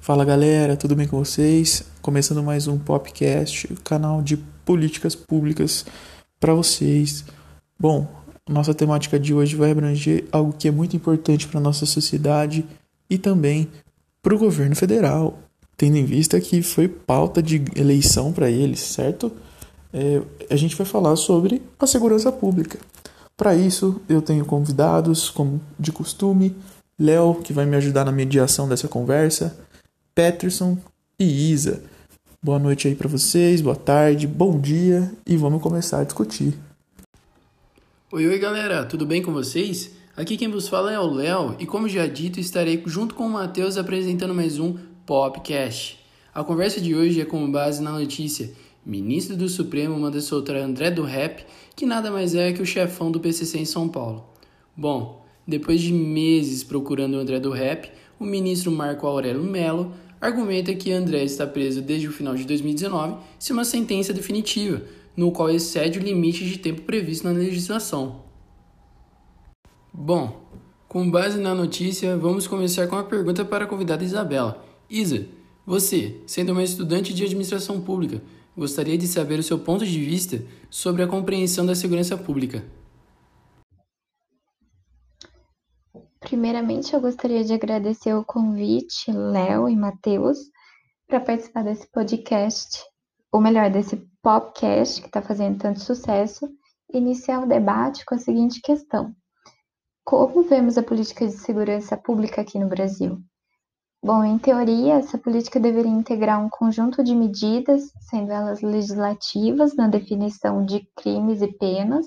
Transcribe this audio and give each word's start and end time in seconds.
Fala 0.00 0.24
galera, 0.24 0.76
tudo 0.76 0.96
bem 0.96 1.06
com 1.06 1.18
vocês? 1.18 1.84
Começando 2.02 2.42
mais 2.42 2.66
um 2.66 2.76
podcast, 2.76 3.68
canal 3.84 4.20
de 4.20 4.36
políticas 4.64 5.14
públicas 5.14 5.86
para 6.40 6.52
vocês. 6.52 7.24
Bom, 7.78 8.08
nossa 8.48 8.74
temática 8.74 9.20
de 9.20 9.32
hoje 9.32 9.54
vai 9.54 9.70
abranger 9.70 10.24
algo 10.32 10.52
que 10.52 10.66
é 10.66 10.72
muito 10.72 10.96
importante 10.96 11.46
para 11.46 11.60
nossa 11.60 11.86
sociedade 11.86 12.66
e 13.08 13.18
também 13.18 13.68
para 14.20 14.34
o 14.34 14.38
governo 14.38 14.74
federal, 14.74 15.38
tendo 15.76 15.96
em 15.96 16.04
vista 16.04 16.40
que 16.40 16.60
foi 16.60 16.88
pauta 16.88 17.40
de 17.40 17.62
eleição 17.76 18.32
para 18.32 18.50
eles, 18.50 18.80
certo? 18.80 19.30
É, 19.98 20.20
a 20.50 20.56
gente 20.56 20.76
vai 20.76 20.86
falar 20.86 21.16
sobre 21.16 21.62
a 21.78 21.86
segurança 21.86 22.30
pública. 22.30 22.78
Para 23.34 23.54
isso, 23.54 23.98
eu 24.06 24.20
tenho 24.20 24.44
convidados, 24.44 25.30
como 25.30 25.58
de 25.80 25.90
costume, 25.90 26.54
Léo, 27.00 27.36
que 27.36 27.50
vai 27.50 27.64
me 27.64 27.76
ajudar 27.76 28.04
na 28.04 28.12
mediação 28.12 28.68
dessa 28.68 28.88
conversa 28.88 29.58
Peterson 30.14 30.76
e 31.18 31.50
Isa. 31.50 31.82
Boa 32.42 32.58
noite 32.58 32.88
aí 32.88 32.94
para 32.94 33.08
vocês, 33.08 33.62
boa 33.62 33.74
tarde, 33.74 34.26
bom 34.26 34.60
dia 34.60 35.10
e 35.26 35.34
vamos 35.34 35.62
começar 35.62 36.00
a 36.00 36.04
discutir. 36.04 36.54
Oi, 38.12 38.26
oi 38.26 38.38
galera, 38.38 38.84
tudo 38.84 39.06
bem 39.06 39.22
com 39.22 39.32
vocês? 39.32 39.92
Aqui 40.14 40.36
quem 40.36 40.50
vos 40.50 40.68
fala 40.68 40.92
é 40.92 41.00
o 41.00 41.10
Léo 41.10 41.56
e, 41.58 41.64
como 41.64 41.88
já 41.88 42.06
dito, 42.06 42.38
estarei 42.38 42.82
junto 42.84 43.14
com 43.14 43.26
o 43.26 43.30
Matheus 43.30 43.78
apresentando 43.78 44.34
mais 44.34 44.58
um 44.58 44.76
Popcast. 45.06 45.98
A 46.34 46.44
conversa 46.44 46.82
de 46.82 46.94
hoje 46.94 47.18
é 47.18 47.24
com 47.24 47.50
base 47.50 47.82
na 47.82 47.92
notícia: 47.92 48.50
Ministro 48.86 49.36
do 49.36 49.48
Supremo 49.48 49.98
manda 49.98 50.20
soltar 50.20 50.54
André 50.54 50.92
do 50.92 51.02
Rap, 51.02 51.44
que 51.74 51.84
nada 51.84 52.08
mais 52.08 52.36
é 52.36 52.52
que 52.52 52.62
o 52.62 52.66
chefão 52.66 53.10
do 53.10 53.18
PCC 53.18 53.58
em 53.58 53.64
São 53.64 53.88
Paulo. 53.88 54.24
Bom, 54.76 55.26
depois 55.44 55.80
de 55.80 55.92
meses 55.92 56.62
procurando 56.62 57.14
o 57.14 57.18
André 57.18 57.40
do 57.40 57.50
Rap, 57.50 57.90
o 58.16 58.24
ministro 58.24 58.70
Marco 58.70 59.04
Aurélio 59.04 59.42
Mello 59.42 59.92
argumenta 60.20 60.72
que 60.72 60.92
André 60.92 61.24
está 61.24 61.44
preso 61.44 61.82
desde 61.82 62.06
o 62.06 62.12
final 62.12 62.36
de 62.36 62.44
2019 62.44 63.16
sem 63.40 63.54
uma 63.54 63.64
sentença 63.64 64.12
definitiva, 64.12 64.80
no 65.16 65.32
qual 65.32 65.50
excede 65.50 65.98
o 65.98 66.02
limite 66.02 66.46
de 66.46 66.56
tempo 66.56 66.82
previsto 66.82 67.24
na 67.24 67.32
legislação. 67.32 68.22
Bom, 69.92 70.46
com 70.86 71.10
base 71.10 71.40
na 71.40 71.56
notícia, 71.56 72.16
vamos 72.16 72.46
começar 72.46 72.86
com 72.86 72.94
a 72.94 73.02
pergunta 73.02 73.44
para 73.44 73.64
a 73.64 73.68
convidada 73.68 74.04
Isabela. 74.04 74.64
Isa, 74.88 75.26
você, 75.66 76.20
sendo 76.24 76.52
uma 76.52 76.62
estudante 76.62 77.12
de 77.12 77.24
administração 77.24 77.80
pública, 77.80 78.22
gostaria 78.56 78.96
de 78.96 79.06
saber 79.06 79.38
o 79.38 79.42
seu 79.42 79.58
ponto 79.58 79.84
de 79.84 80.00
vista 80.00 80.42
sobre 80.70 81.02
a 81.02 81.06
compreensão 81.06 81.66
da 81.66 81.74
segurança 81.74 82.16
pública. 82.16 82.64
Primeiramente, 86.20 86.92
eu 86.92 87.00
gostaria 87.00 87.44
de 87.44 87.52
agradecer 87.52 88.14
o 88.14 88.24
convite, 88.24 89.12
Léo 89.12 89.68
e 89.68 89.76
Matheus, 89.76 90.38
para 91.06 91.20
participar 91.20 91.62
desse 91.62 91.86
podcast, 91.92 92.82
ou 93.30 93.40
melhor, 93.40 93.70
desse 93.70 93.96
podcast 94.20 95.00
que 95.00 95.06
está 95.06 95.22
fazendo 95.22 95.58
tanto 95.58 95.78
sucesso, 95.78 96.48
iniciar 96.92 97.42
o 97.42 97.46
debate 97.46 98.04
com 98.04 98.16
a 98.16 98.18
seguinte 98.18 98.60
questão: 98.60 99.14
Como 100.04 100.42
vemos 100.42 100.76
a 100.76 100.82
política 100.82 101.26
de 101.26 101.32
segurança 101.32 101.96
pública 101.96 102.40
aqui 102.40 102.58
no 102.58 102.68
Brasil? 102.68 103.22
Bom, 104.02 104.22
em 104.22 104.38
teoria, 104.38 104.94
essa 104.94 105.18
política 105.18 105.58
deveria 105.58 105.90
integrar 105.90 106.44
um 106.44 106.48
conjunto 106.48 107.02
de 107.02 107.14
medidas, 107.14 107.90
sendo 108.00 108.30
elas 108.30 108.60
legislativas 108.60 109.74
na 109.74 109.88
definição 109.88 110.64
de 110.64 110.86
crimes 110.94 111.42
e 111.42 111.48
penas, 111.48 112.06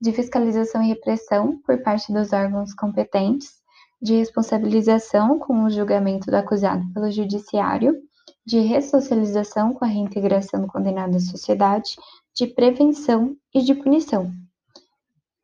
de 0.00 0.12
fiscalização 0.12 0.82
e 0.82 0.88
repressão 0.88 1.58
por 1.64 1.82
parte 1.82 2.12
dos 2.12 2.32
órgãos 2.32 2.74
competentes, 2.74 3.60
de 4.02 4.16
responsabilização 4.16 5.38
com 5.38 5.64
o 5.64 5.70
julgamento 5.70 6.30
do 6.30 6.34
acusado 6.36 6.84
pelo 6.92 7.10
judiciário, 7.10 7.96
de 8.44 8.60
ressocialização 8.60 9.74
com 9.74 9.84
a 9.84 9.88
reintegração 9.88 10.62
do 10.62 10.66
condenado 10.66 11.16
à 11.16 11.20
sociedade, 11.20 11.96
de 12.34 12.46
prevenção 12.46 13.36
e 13.54 13.62
de 13.62 13.74
punição. 13.74 14.32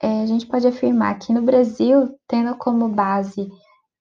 É, 0.03 0.23
a 0.23 0.27
gente 0.27 0.47
pode 0.47 0.67
afirmar 0.67 1.19
que 1.19 1.33
no 1.33 1.43
Brasil, 1.43 2.19
tendo 2.27 2.55
como 2.57 2.89
base 2.89 3.51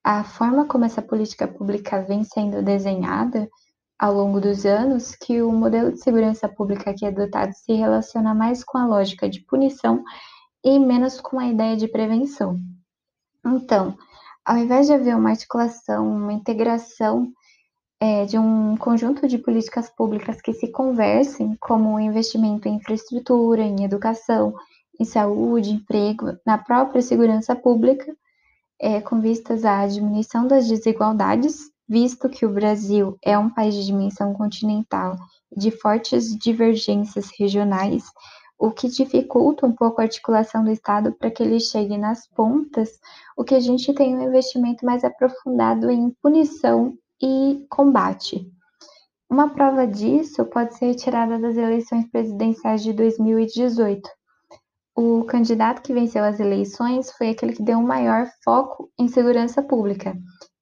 a 0.05 0.23
forma 0.23 0.67
como 0.67 0.85
essa 0.85 1.01
política 1.01 1.47
pública 1.47 1.99
vem 1.99 2.23
sendo 2.23 2.61
desenhada 2.61 3.49
ao 3.97 4.13
longo 4.13 4.39
dos 4.39 4.63
anos, 4.63 5.15
que 5.15 5.41
o 5.41 5.51
modelo 5.51 5.91
de 5.91 5.99
segurança 5.99 6.47
pública 6.47 6.91
aqui 6.91 7.07
adotado 7.07 7.51
se 7.55 7.73
relaciona 7.73 8.31
mais 8.35 8.63
com 8.63 8.77
a 8.77 8.85
lógica 8.85 9.27
de 9.27 9.41
punição 9.41 10.03
e 10.63 10.77
menos 10.77 11.19
com 11.19 11.39
a 11.39 11.47
ideia 11.47 11.75
de 11.75 11.87
prevenção. 11.87 12.55
Então, 13.43 13.97
ao 14.45 14.57
invés 14.57 14.85
de 14.85 14.93
haver 14.93 15.15
uma 15.15 15.31
articulação, 15.31 16.07
uma 16.07 16.33
integração 16.33 17.31
é, 17.99 18.25
de 18.25 18.37
um 18.37 18.77
conjunto 18.77 19.27
de 19.27 19.39
políticas 19.39 19.89
públicas 19.89 20.39
que 20.39 20.53
se 20.53 20.71
conversem, 20.71 21.57
como 21.59 21.95
o 21.95 21.99
investimento 21.99 22.67
em 22.67 22.75
infraestrutura, 22.75 23.63
em 23.63 23.83
educação, 23.83 24.53
em 24.99 25.03
saúde, 25.03 25.71
emprego, 25.71 26.37
na 26.45 26.59
própria 26.59 27.01
segurança 27.01 27.55
pública, 27.55 28.15
é, 28.79 29.01
com 29.01 29.21
vistas 29.21 29.65
à 29.65 29.85
diminuição 29.87 30.47
das 30.47 30.67
desigualdades, 30.67 31.71
visto 31.87 32.29
que 32.29 32.45
o 32.45 32.51
Brasil 32.51 33.17
é 33.23 33.37
um 33.37 33.49
país 33.49 33.75
de 33.75 33.85
dimensão 33.85 34.33
continental 34.33 35.17
de 35.55 35.71
fortes 35.71 36.35
divergências 36.37 37.29
regionais 37.37 38.03
o 38.57 38.71
que 38.71 38.87
dificulta 38.87 39.65
um 39.65 39.71
pouco 39.73 39.99
a 39.99 40.05
articulação 40.05 40.63
do 40.63 40.71
Estado 40.71 41.11
para 41.13 41.29
que 41.29 41.43
ele 41.43 41.59
chegue 41.59 41.97
nas 41.97 42.27
pontas, 42.27 42.89
o 43.35 43.43
que 43.43 43.53
a 43.53 43.59
gente 43.59 43.93
tem 43.93 44.15
um 44.15 44.21
investimento 44.21 44.85
mais 44.85 45.03
aprofundado 45.03 45.89
em 45.89 46.09
punição 46.21 46.97
e 47.21 47.65
combate. 47.69 48.49
Uma 49.29 49.49
prova 49.49 49.85
disso 49.85 50.45
pode 50.45 50.77
ser 50.77 50.87
retirada 50.87 51.37
das 51.39 51.57
eleições 51.57 52.09
presidenciais 52.09 52.83
de 52.83 52.93
2018. 52.93 54.09
O 54.95 55.25
candidato 55.25 55.81
que 55.81 55.93
venceu 55.93 56.23
as 56.23 56.39
eleições 56.39 57.11
foi 57.11 57.29
aquele 57.29 57.51
que 57.51 57.61
deu 57.61 57.77
um 57.77 57.85
maior 57.85 58.27
foco 58.45 58.89
em 58.97 59.09
segurança 59.09 59.61
pública. 59.61 60.17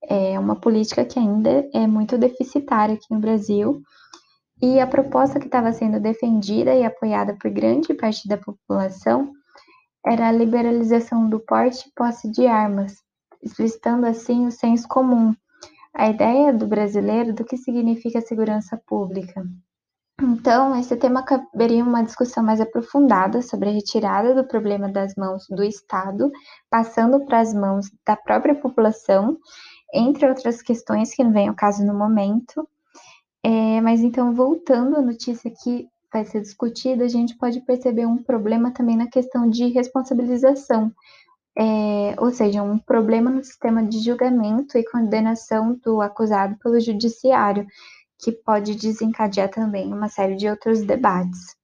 É 0.09 0.39
uma 0.39 0.55
política 0.55 1.05
que 1.05 1.19
ainda 1.19 1.69
é 1.71 1.85
muito 1.85 2.17
deficitária 2.17 2.95
aqui 2.95 3.05
no 3.11 3.19
Brasil 3.19 3.79
e 4.59 4.79
a 4.79 4.87
proposta 4.87 5.39
que 5.39 5.45
estava 5.45 5.71
sendo 5.71 5.99
defendida 5.99 6.73
e 6.73 6.83
apoiada 6.83 7.37
por 7.39 7.51
grande 7.51 7.93
parte 7.93 8.27
da 8.27 8.37
população 8.37 9.31
era 10.03 10.27
a 10.27 10.31
liberalização 10.31 11.29
do 11.29 11.39
porte 11.39 11.87
e 11.87 11.91
posse 11.95 12.29
de 12.31 12.47
armas, 12.47 12.95
explicitando 13.41 14.07
assim 14.07 14.47
o 14.47 14.51
senso 14.51 14.87
comum, 14.87 15.35
a 15.93 16.09
ideia 16.09 16.51
do 16.51 16.65
brasileiro 16.65 17.33
do 17.33 17.45
que 17.45 17.55
significa 17.55 18.19
segurança 18.19 18.81
pública. 18.87 19.45
Então, 20.21 20.79
esse 20.79 20.95
tema 20.95 21.23
caberia 21.23 21.83
uma 21.83 22.03
discussão 22.03 22.43
mais 22.43 22.61
aprofundada 22.61 23.41
sobre 23.41 23.69
a 23.69 23.71
retirada 23.71 24.35
do 24.35 24.47
problema 24.47 24.87
das 24.87 25.15
mãos 25.15 25.47
do 25.49 25.63
Estado, 25.63 26.31
passando 26.69 27.25
para 27.25 27.39
as 27.39 27.53
mãos 27.53 27.89
da 28.05 28.15
própria 28.15 28.53
população, 28.53 29.37
entre 29.93 30.27
outras 30.27 30.61
questões 30.61 31.13
que 31.13 31.23
não 31.23 31.31
vem 31.31 31.47
ao 31.47 31.55
caso 31.55 31.85
no 31.85 31.93
momento, 31.93 32.67
é, 33.43 33.81
mas 33.81 34.01
então, 34.01 34.33
voltando 34.33 34.95
à 34.95 35.01
notícia 35.01 35.51
que 35.51 35.87
vai 36.11 36.23
ser 36.23 36.41
discutida, 36.41 37.03
a 37.03 37.09
gente 37.09 37.35
pode 37.35 37.59
perceber 37.61 38.05
um 38.05 38.23
problema 38.23 38.71
também 38.71 38.95
na 38.95 39.07
questão 39.07 39.49
de 39.49 39.67
responsabilização, 39.67 40.91
é, 41.57 42.15
ou 42.17 42.31
seja, 42.31 42.63
um 42.63 42.77
problema 42.77 43.29
no 43.29 43.43
sistema 43.43 43.83
de 43.83 43.99
julgamento 43.99 44.77
e 44.77 44.85
condenação 44.85 45.75
do 45.83 46.01
acusado 46.01 46.55
pelo 46.59 46.79
judiciário, 46.79 47.67
que 48.23 48.31
pode 48.31 48.75
desencadear 48.75 49.49
também 49.49 49.91
uma 49.91 50.07
série 50.07 50.35
de 50.35 50.47
outros 50.47 50.81
debates. 50.81 51.55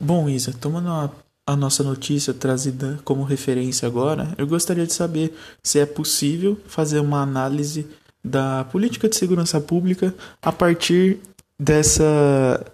Bom, 0.00 0.28
Isa, 0.28 0.52
tomando 0.52 0.88
a, 0.88 1.10
a 1.44 1.56
nossa 1.56 1.82
notícia 1.82 2.32
trazida 2.32 3.00
como 3.04 3.24
referência 3.24 3.88
agora, 3.88 4.32
eu 4.38 4.46
gostaria 4.46 4.86
de 4.86 4.92
saber 4.92 5.36
se 5.62 5.80
é 5.80 5.86
possível 5.86 6.56
fazer 6.66 7.00
uma 7.00 7.20
análise 7.20 7.88
da 8.24 8.64
política 8.64 9.08
de 9.08 9.16
segurança 9.16 9.60
pública 9.60 10.14
a 10.40 10.52
partir 10.52 11.18
dessa 11.58 12.64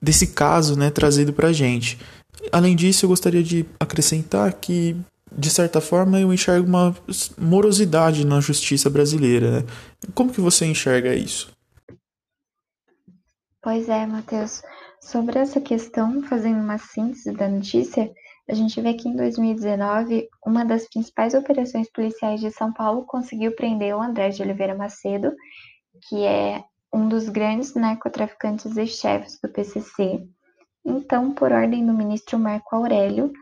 desse 0.00 0.28
caso, 0.28 0.76
né, 0.76 0.90
trazido 0.90 1.32
para 1.32 1.48
a 1.48 1.52
gente. 1.52 1.98
Além 2.52 2.76
disso, 2.76 3.06
eu 3.06 3.08
gostaria 3.08 3.42
de 3.42 3.64
acrescentar 3.80 4.52
que 4.52 4.94
de 5.36 5.50
certa 5.50 5.80
forma 5.80 6.20
eu 6.20 6.32
enxergo 6.32 6.68
uma 6.68 6.94
morosidade 7.38 8.24
na 8.24 8.40
justiça 8.40 8.88
brasileira. 8.88 9.50
Né? 9.50 9.64
Como 10.14 10.32
que 10.32 10.40
você 10.40 10.66
enxerga 10.66 11.14
isso? 11.14 11.54
Pois 13.62 13.88
é, 13.88 14.04
Matheus. 14.06 14.62
Sobre 15.00 15.38
essa 15.38 15.60
questão, 15.60 16.22
fazendo 16.22 16.60
uma 16.60 16.78
síntese 16.78 17.32
da 17.32 17.48
notícia, 17.48 18.10
a 18.48 18.54
gente 18.54 18.80
vê 18.80 18.94
que 18.94 19.08
em 19.08 19.16
2019, 19.16 20.28
uma 20.44 20.64
das 20.64 20.86
principais 20.88 21.34
operações 21.34 21.90
policiais 21.90 22.40
de 22.40 22.50
São 22.50 22.72
Paulo 22.72 23.06
conseguiu 23.06 23.52
prender 23.52 23.96
o 23.96 24.02
André 24.02 24.28
de 24.30 24.42
Oliveira 24.42 24.74
Macedo, 24.74 25.34
que 26.08 26.24
é 26.24 26.62
um 26.92 27.08
dos 27.08 27.28
grandes 27.28 27.74
narcotraficantes 27.74 28.76
e 28.76 28.86
chefes 28.86 29.38
do 29.42 29.48
PCC. 29.48 30.26
Então, 30.84 31.32
por 31.32 31.52
ordem 31.52 31.86
do 31.86 31.94
ministro 31.94 32.38
Marco 32.38 32.76
Aurélio, 32.76 33.32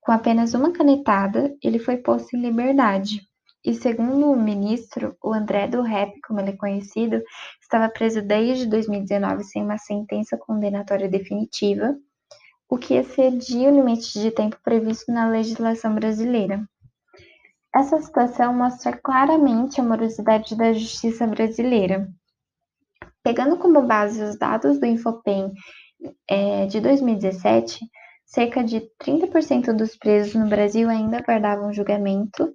com 0.00 0.10
apenas 0.10 0.54
uma 0.54 0.72
canetada, 0.72 1.54
ele 1.62 1.78
foi 1.78 1.98
posto 1.98 2.36
em 2.36 2.40
liberdade. 2.40 3.27
E 3.68 3.74
segundo 3.74 4.30
o 4.30 4.34
ministro, 4.34 5.14
o 5.22 5.30
André 5.30 5.68
do 5.68 5.82
Rap, 5.82 6.18
como 6.22 6.40
ele 6.40 6.52
é 6.52 6.56
conhecido, 6.56 7.22
estava 7.60 7.86
preso 7.90 8.22
desde 8.22 8.64
2019 8.64 9.44
sem 9.44 9.62
uma 9.62 9.76
sentença 9.76 10.38
condenatória 10.38 11.06
definitiva, 11.06 11.94
o 12.66 12.78
que 12.78 12.94
excedia 12.94 13.68
o 13.68 13.74
limite 13.74 14.18
de 14.18 14.30
tempo 14.30 14.56
previsto 14.64 15.12
na 15.12 15.28
legislação 15.28 15.94
brasileira. 15.94 16.66
Essa 17.74 18.00
situação 18.00 18.54
mostra 18.54 18.96
claramente 18.96 19.82
a 19.82 19.84
morosidade 19.84 20.56
da 20.56 20.72
justiça 20.72 21.26
brasileira. 21.26 22.08
Pegando 23.22 23.58
como 23.58 23.82
base 23.82 24.22
os 24.22 24.38
dados 24.38 24.80
do 24.80 24.86
Infopem 24.86 25.52
é, 26.26 26.64
de 26.64 26.80
2017, 26.80 27.80
cerca 28.24 28.64
de 28.64 28.80
30% 28.98 29.74
dos 29.74 29.94
presos 29.94 30.34
no 30.34 30.48
Brasil 30.48 30.88
ainda 30.88 31.18
aguardavam 31.18 31.70
julgamento. 31.70 32.50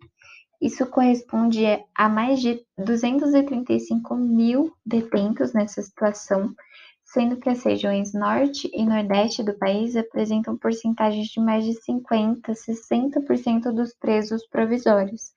Isso 0.64 0.86
corresponde 0.86 1.66
a 1.94 2.08
mais 2.08 2.40
de 2.40 2.66
235 2.78 4.16
mil 4.16 4.74
detentos 4.86 5.52
nessa 5.52 5.82
situação, 5.82 6.56
sendo 7.04 7.36
que 7.36 7.50
as 7.50 7.62
regiões 7.64 8.14
norte 8.14 8.72
e 8.74 8.86
nordeste 8.86 9.44
do 9.44 9.54
país 9.56 9.94
apresentam 9.98 10.58
porcentagens 10.58 11.28
de 11.28 11.42
mais 11.42 11.66
de 11.66 11.74
50, 11.74 12.54
60% 12.54 13.74
dos 13.74 13.94
presos 13.94 14.48
provisórios. 14.48 15.34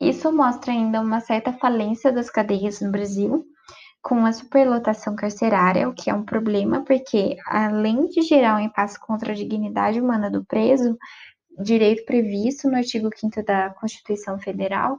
Isso 0.00 0.32
mostra 0.32 0.72
ainda 0.72 1.00
uma 1.00 1.20
certa 1.20 1.52
falência 1.52 2.10
das 2.10 2.28
cadeias 2.28 2.80
no 2.80 2.90
Brasil, 2.90 3.46
com 4.02 4.26
a 4.26 4.32
superlotação 4.32 5.14
carcerária, 5.14 5.88
o 5.88 5.94
que 5.94 6.10
é 6.10 6.14
um 6.14 6.24
problema, 6.24 6.84
porque 6.84 7.36
além 7.46 8.08
de 8.08 8.22
gerar 8.22 8.56
um 8.56 8.64
impasse 8.64 8.98
contra 8.98 9.30
a 9.30 9.36
dignidade 9.36 10.00
humana 10.00 10.28
do 10.28 10.44
preso, 10.44 10.98
direito 11.58 12.04
previsto 12.04 12.68
no 12.68 12.76
artigo 12.76 13.10
5 13.14 13.42
da 13.44 13.70
Constituição 13.70 14.38
Federal, 14.38 14.96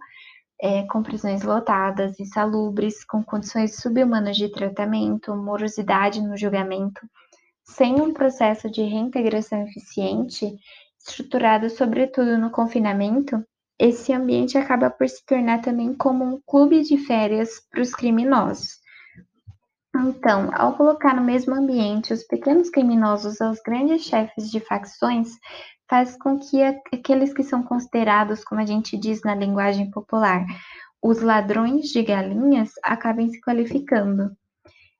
é, 0.61 0.83
com 0.83 1.03
prisões 1.03 1.43
lotadas, 1.43 2.19
insalubres, 2.19 3.03
com 3.03 3.23
condições 3.23 3.75
subhumanas 3.77 4.37
de 4.37 4.49
tratamento, 4.49 5.35
morosidade 5.35 6.21
no 6.21 6.37
julgamento, 6.37 7.01
sem 7.63 7.99
um 8.01 8.13
processo 8.13 8.69
de 8.69 8.81
reintegração 8.81 9.63
eficiente, 9.63 10.55
estruturado 10.99 11.69
sobretudo 11.69 12.37
no 12.37 12.49
confinamento, 12.49 13.43
esse 13.79 14.13
ambiente 14.13 14.57
acaba 14.57 14.89
por 14.89 15.07
se 15.09 15.25
tornar 15.25 15.61
também 15.61 15.93
como 15.93 16.23
um 16.23 16.39
clube 16.45 16.83
de 16.83 16.97
férias 16.97 17.59
para 17.69 17.81
os 17.81 17.91
criminosos. 17.91 18.81
Então, 19.95 20.49
ao 20.53 20.75
colocar 20.75 21.15
no 21.15 21.23
mesmo 21.23 21.53
ambiente 21.53 22.13
os 22.13 22.23
pequenos 22.23 22.69
criminosos 22.69 23.41
aos 23.41 23.59
grandes 23.61 24.03
chefes 24.03 24.49
de 24.49 24.59
facções, 24.59 25.29
faz 25.93 26.17
com 26.17 26.39
que 26.39 26.59
aqueles 26.91 27.35
que 27.35 27.43
são 27.43 27.61
considerados, 27.61 28.43
como 28.43 28.59
a 28.59 28.65
gente 28.65 28.97
diz 28.97 29.21
na 29.21 29.35
linguagem 29.35 29.91
popular, 29.91 30.43
os 30.99 31.21
ladrões 31.21 31.89
de 31.89 32.01
galinhas, 32.01 32.71
acabem 32.81 33.29
se 33.29 33.39
qualificando, 33.39 34.35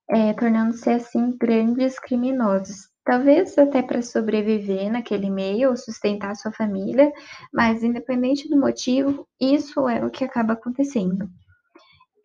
é, 0.08 0.34
tornando-se 0.34 0.88
assim 0.92 1.36
grandes 1.36 1.98
criminosos. 1.98 2.90
Talvez 3.04 3.58
até 3.58 3.82
para 3.82 4.04
sobreviver 4.04 4.92
naquele 4.92 5.32
meio 5.32 5.72
ou 5.72 5.78
sustentar 5.78 6.36
sua 6.36 6.52
família, 6.52 7.12
mas 7.52 7.84
independente 7.84 8.48
do 8.48 8.60
motivo, 8.60 9.28
isso 9.42 9.90
é 9.90 10.06
o 10.06 10.12
que 10.12 10.24
acaba 10.24 10.54
acontecendo. 10.54 11.28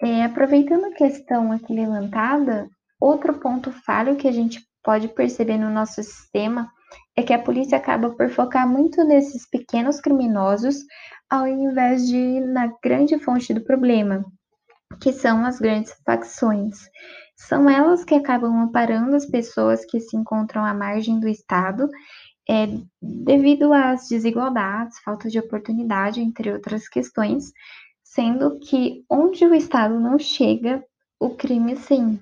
É, 0.02 0.24
aproveitando 0.24 0.84
a 0.84 0.94
questão 0.94 1.52
aqui 1.52 1.72
levantada, 1.72 2.68
outro 3.00 3.32
ponto 3.32 3.72
falho 3.72 4.16
que 4.16 4.28
a 4.28 4.32
gente 4.32 4.60
pode 4.84 5.08
perceber 5.08 5.56
no 5.56 5.70
nosso 5.70 6.02
sistema 6.02 6.70
é 7.18 7.22
que 7.24 7.32
a 7.32 7.42
polícia 7.42 7.76
acaba 7.76 8.10
por 8.10 8.30
focar 8.30 8.66
muito 8.68 9.02
nesses 9.02 9.44
pequenos 9.44 10.00
criminosos 10.00 10.76
ao 11.28 11.48
invés 11.48 12.06
de 12.06 12.38
na 12.38 12.72
grande 12.80 13.18
fonte 13.18 13.52
do 13.52 13.60
problema, 13.60 14.24
que 15.00 15.12
são 15.12 15.44
as 15.44 15.58
grandes 15.58 15.92
facções. 16.06 16.88
São 17.34 17.68
elas 17.68 18.04
que 18.04 18.14
acabam 18.14 18.56
amparando 18.62 19.16
as 19.16 19.26
pessoas 19.26 19.84
que 19.84 19.98
se 19.98 20.16
encontram 20.16 20.64
à 20.64 20.72
margem 20.72 21.18
do 21.18 21.26
Estado, 21.26 21.88
é, 22.48 22.68
devido 23.02 23.72
às 23.72 24.08
desigualdades, 24.08 25.00
falta 25.00 25.28
de 25.28 25.40
oportunidade, 25.40 26.20
entre 26.20 26.52
outras 26.52 26.88
questões, 26.88 27.50
sendo 28.04 28.60
que 28.60 29.04
onde 29.10 29.44
o 29.44 29.54
Estado 29.54 29.98
não 29.98 30.20
chega, 30.20 30.84
o 31.18 31.30
crime 31.30 31.74
sim. 31.74 32.20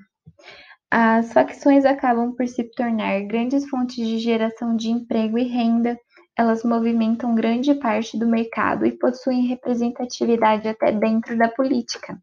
As 0.90 1.32
facções 1.32 1.84
acabam 1.84 2.32
por 2.32 2.46
se 2.46 2.64
tornar 2.64 3.20
grandes 3.22 3.68
fontes 3.68 3.96
de 3.96 4.18
geração 4.18 4.76
de 4.76 4.90
emprego 4.90 5.36
e 5.36 5.44
renda, 5.44 5.98
elas 6.38 6.62
movimentam 6.62 7.34
grande 7.34 7.74
parte 7.74 8.18
do 8.18 8.26
mercado 8.26 8.86
e 8.86 8.92
possuem 8.92 9.46
representatividade 9.46 10.68
até 10.68 10.92
dentro 10.92 11.36
da 11.36 11.48
política. 11.48 12.20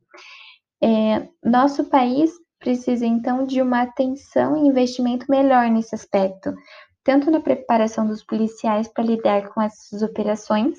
É, 0.81 1.27
nosso 1.43 1.85
país 1.85 2.31
precisa 2.59 3.05
então 3.05 3.45
de 3.45 3.61
uma 3.61 3.81
atenção 3.81 4.55
e 4.55 4.67
investimento 4.67 5.25
melhor 5.29 5.69
nesse 5.69 5.95
aspecto, 5.95 6.53
tanto 7.03 7.29
na 7.29 7.41
preparação 7.41 8.07
dos 8.07 8.23
policiais 8.23 8.87
para 8.87 9.03
lidar 9.03 9.49
com 9.49 9.61
essas 9.61 10.01
operações, 10.01 10.77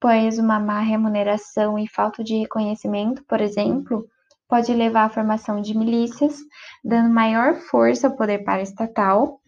pois 0.00 0.38
uma 0.38 0.58
má 0.58 0.80
remuneração 0.80 1.78
e 1.78 1.86
falta 1.88 2.24
de 2.24 2.38
reconhecimento, 2.38 3.22
por 3.24 3.40
exemplo, 3.40 4.08
pode 4.48 4.72
levar 4.72 5.04
à 5.04 5.10
formação 5.10 5.60
de 5.60 5.76
milícias, 5.76 6.38
dando 6.82 7.12
maior 7.12 7.54
força 7.54 8.08
ao 8.08 8.16
poder 8.16 8.44
paraestatal, 8.44 9.40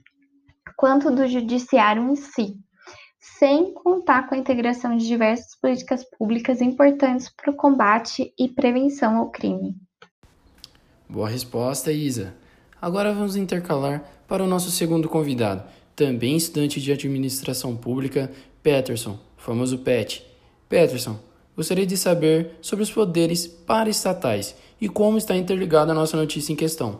quanto 0.76 1.10
do 1.10 1.26
judiciário 1.26 2.02
em 2.10 2.16
si, 2.16 2.54
sem 3.18 3.72
contar 3.72 4.28
com 4.28 4.34
a 4.34 4.38
integração 4.38 4.96
de 4.96 5.06
diversas 5.06 5.58
políticas 5.58 6.04
públicas 6.18 6.60
importantes 6.60 7.30
para 7.34 7.50
o 7.50 7.56
combate 7.56 8.32
e 8.38 8.48
prevenção 8.48 9.16
ao 9.16 9.30
crime. 9.30 9.74
Boa 11.08 11.28
resposta, 11.28 11.90
Isa. 11.90 12.34
Agora 12.80 13.12
vamos 13.12 13.36
intercalar 13.36 14.04
para 14.28 14.44
o 14.44 14.46
nosso 14.46 14.70
segundo 14.70 15.08
convidado, 15.08 15.64
também 15.96 16.36
estudante 16.36 16.80
de 16.80 16.92
administração 16.92 17.76
pública, 17.76 18.30
Peterson, 18.62 19.18
famoso 19.36 19.78
PET. 19.78 20.24
Peterson, 20.68 21.18
gostaria 21.56 21.86
de 21.86 21.96
saber 21.96 22.56
sobre 22.60 22.82
os 22.82 22.90
poderes 22.90 23.46
paraestatais 23.46 24.56
e 24.80 24.88
como 24.88 25.18
está 25.18 25.36
interligada 25.36 25.92
a 25.92 25.94
nossa 25.94 26.16
notícia 26.16 26.52
em 26.52 26.56
questão. 26.56 26.98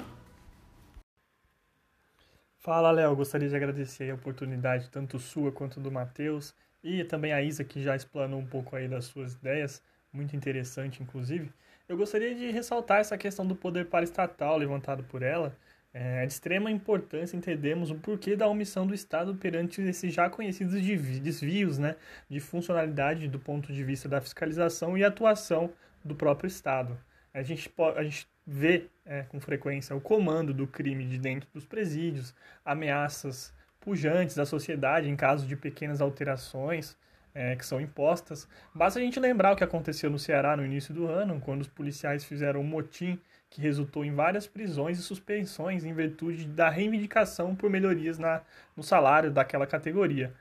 Fala, 2.58 2.90
Léo. 2.90 3.16
Gostaria 3.16 3.48
de 3.48 3.56
agradecer 3.56 4.10
a 4.10 4.14
oportunidade, 4.14 4.90
tanto 4.90 5.18
sua 5.18 5.50
quanto 5.50 5.80
do 5.80 5.90
Matheus, 5.90 6.54
e 6.84 7.02
também 7.04 7.32
a 7.32 7.42
Isa, 7.42 7.64
que 7.64 7.82
já 7.82 7.96
explanou 7.96 8.38
um 8.38 8.46
pouco 8.46 8.76
aí 8.76 8.86
das 8.86 9.06
suas 9.06 9.34
ideias, 9.34 9.82
muito 10.12 10.36
interessante, 10.36 11.02
inclusive. 11.02 11.50
Eu 11.88 11.96
gostaria 11.96 12.34
de 12.34 12.50
ressaltar 12.50 13.00
essa 13.00 13.16
questão 13.16 13.46
do 13.46 13.56
poder 13.56 13.86
paraestatal 13.86 14.56
levantado 14.58 15.02
por 15.04 15.22
ela, 15.22 15.56
é 15.92 16.24
de 16.24 16.32
extrema 16.32 16.70
importância 16.70 17.36
entendermos 17.36 17.90
o 17.90 17.96
porquê 17.96 18.36
da 18.36 18.46
omissão 18.46 18.86
do 18.86 18.94
Estado 18.94 19.34
perante 19.34 19.82
esses 19.82 20.14
já 20.14 20.30
conhecidos 20.30 20.74
desvios 20.74 21.78
né, 21.78 21.96
de 22.28 22.38
funcionalidade 22.38 23.26
do 23.26 23.40
ponto 23.40 23.72
de 23.72 23.82
vista 23.82 24.08
da 24.08 24.20
fiscalização 24.20 24.96
e 24.96 25.02
atuação 25.02 25.72
do 26.04 26.14
próprio 26.14 26.46
Estado. 26.46 26.98
A 27.34 27.42
gente, 27.42 27.72
a 27.96 28.02
gente 28.02 28.28
vê 28.46 28.88
é, 29.04 29.22
com 29.22 29.40
frequência 29.40 29.94
o 29.94 30.00
comando 30.00 30.54
do 30.54 30.66
crime 30.66 31.04
de 31.06 31.18
dentro 31.18 31.48
dos 31.52 31.64
presídios, 31.64 32.34
ameaças 32.64 33.52
pujantes 33.80 34.38
à 34.38 34.44
sociedade 34.44 35.08
em 35.08 35.16
caso 35.16 35.46
de 35.46 35.56
pequenas 35.56 36.00
alterações 36.00 36.96
é, 37.34 37.56
que 37.56 37.64
são 37.64 37.80
impostas. 37.80 38.48
Basta 38.74 38.98
a 38.98 39.02
gente 39.02 39.18
lembrar 39.18 39.52
o 39.52 39.56
que 39.56 39.64
aconteceu 39.64 40.10
no 40.10 40.18
Ceará 40.18 40.56
no 40.56 40.64
início 40.64 40.92
do 40.92 41.06
ano, 41.06 41.40
quando 41.40 41.62
os 41.62 41.68
policiais 41.68 42.24
fizeram 42.24 42.60
um 42.60 42.64
motim 42.64 43.20
que 43.50 43.60
resultou 43.60 44.04
em 44.04 44.14
várias 44.14 44.46
prisões 44.46 44.98
e 44.98 45.02
suspensões 45.02 45.84
em 45.84 45.92
virtude 45.92 46.46
da 46.46 46.70
reivindicação 46.70 47.54
por 47.54 47.68
melhorias 47.68 48.18
na, 48.18 48.42
no 48.76 48.82
salário 48.82 49.30
daquela 49.30 49.66
categoria. 49.66 50.32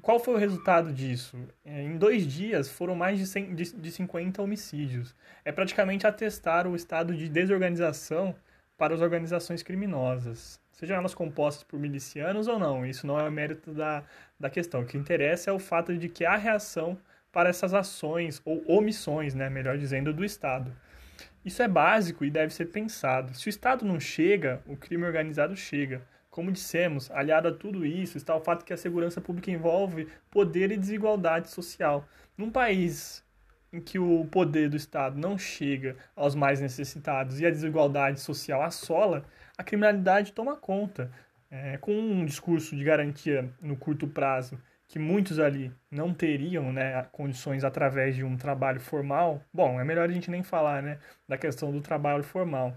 Qual 0.00 0.20
foi 0.20 0.34
o 0.34 0.38
resultado 0.38 0.92
disso? 0.92 1.36
É, 1.64 1.82
em 1.82 1.98
dois 1.98 2.26
dias 2.26 2.68
foram 2.68 2.94
mais 2.94 3.18
de, 3.18 3.26
100, 3.26 3.54
de, 3.54 3.72
de 3.72 3.90
50 3.90 4.40
homicídios. 4.40 5.14
É 5.44 5.50
praticamente 5.50 6.06
atestar 6.06 6.66
o 6.66 6.76
estado 6.76 7.14
de 7.14 7.28
desorganização 7.28 8.34
para 8.76 8.94
as 8.94 9.00
organizações 9.00 9.62
criminosas, 9.62 10.60
sejam 10.70 10.98
elas 10.98 11.14
compostas 11.14 11.64
por 11.64 11.80
milicianos 11.80 12.46
ou 12.46 12.58
não. 12.58 12.84
Isso 12.84 13.06
não 13.06 13.18
é 13.18 13.26
o 13.26 13.32
mérito 13.32 13.72
da, 13.72 14.04
da 14.38 14.50
questão. 14.50 14.82
O 14.82 14.86
que 14.86 14.98
interessa 14.98 15.50
é 15.50 15.52
o 15.52 15.58
fato 15.58 15.96
de 15.96 16.08
que 16.08 16.24
há 16.24 16.36
reação 16.36 16.98
para 17.32 17.48
essas 17.48 17.74
ações 17.74 18.40
ou 18.44 18.62
omissões, 18.66 19.34
né, 19.34 19.48
melhor 19.48 19.78
dizendo, 19.78 20.12
do 20.12 20.24
Estado. 20.24 20.70
Isso 21.46 21.62
é 21.62 21.68
básico 21.68 22.24
e 22.24 22.30
deve 22.30 22.52
ser 22.52 22.66
pensado. 22.66 23.32
Se 23.32 23.46
o 23.46 23.48
Estado 23.48 23.84
não 23.84 24.00
chega, 24.00 24.60
o 24.66 24.76
crime 24.76 25.04
organizado 25.04 25.54
chega. 25.54 26.02
Como 26.28 26.50
dissemos, 26.50 27.08
aliado 27.12 27.46
a 27.46 27.52
tudo 27.52 27.86
isso 27.86 28.16
está 28.16 28.34
o 28.34 28.40
fato 28.40 28.64
que 28.64 28.72
a 28.72 28.76
segurança 28.76 29.20
pública 29.20 29.52
envolve 29.52 30.08
poder 30.28 30.72
e 30.72 30.76
desigualdade 30.76 31.48
social. 31.48 32.04
Num 32.36 32.50
país 32.50 33.24
em 33.72 33.80
que 33.80 33.96
o 33.96 34.24
poder 34.24 34.68
do 34.68 34.76
Estado 34.76 35.20
não 35.20 35.38
chega 35.38 35.94
aos 36.16 36.34
mais 36.34 36.60
necessitados 36.60 37.40
e 37.40 37.46
a 37.46 37.50
desigualdade 37.50 38.18
social 38.20 38.60
assola, 38.60 39.24
a 39.56 39.62
criminalidade 39.62 40.32
toma 40.32 40.56
conta. 40.56 41.12
É, 41.48 41.78
com 41.78 41.92
um 41.92 42.24
discurso 42.24 42.74
de 42.74 42.82
garantia 42.82 43.48
no 43.62 43.76
curto 43.76 44.08
prazo 44.08 44.60
que 44.88 44.98
muitos 44.98 45.38
ali 45.38 45.72
não 45.90 46.14
teriam 46.14 46.72
né, 46.72 47.02
condições 47.12 47.64
através 47.64 48.14
de 48.14 48.24
um 48.24 48.36
trabalho 48.36 48.80
formal, 48.80 49.42
bom, 49.52 49.80
é 49.80 49.84
melhor 49.84 50.08
a 50.08 50.12
gente 50.12 50.30
nem 50.30 50.42
falar 50.42 50.82
né, 50.82 50.98
da 51.28 51.36
questão 51.36 51.72
do 51.72 51.80
trabalho 51.80 52.22
formal, 52.22 52.76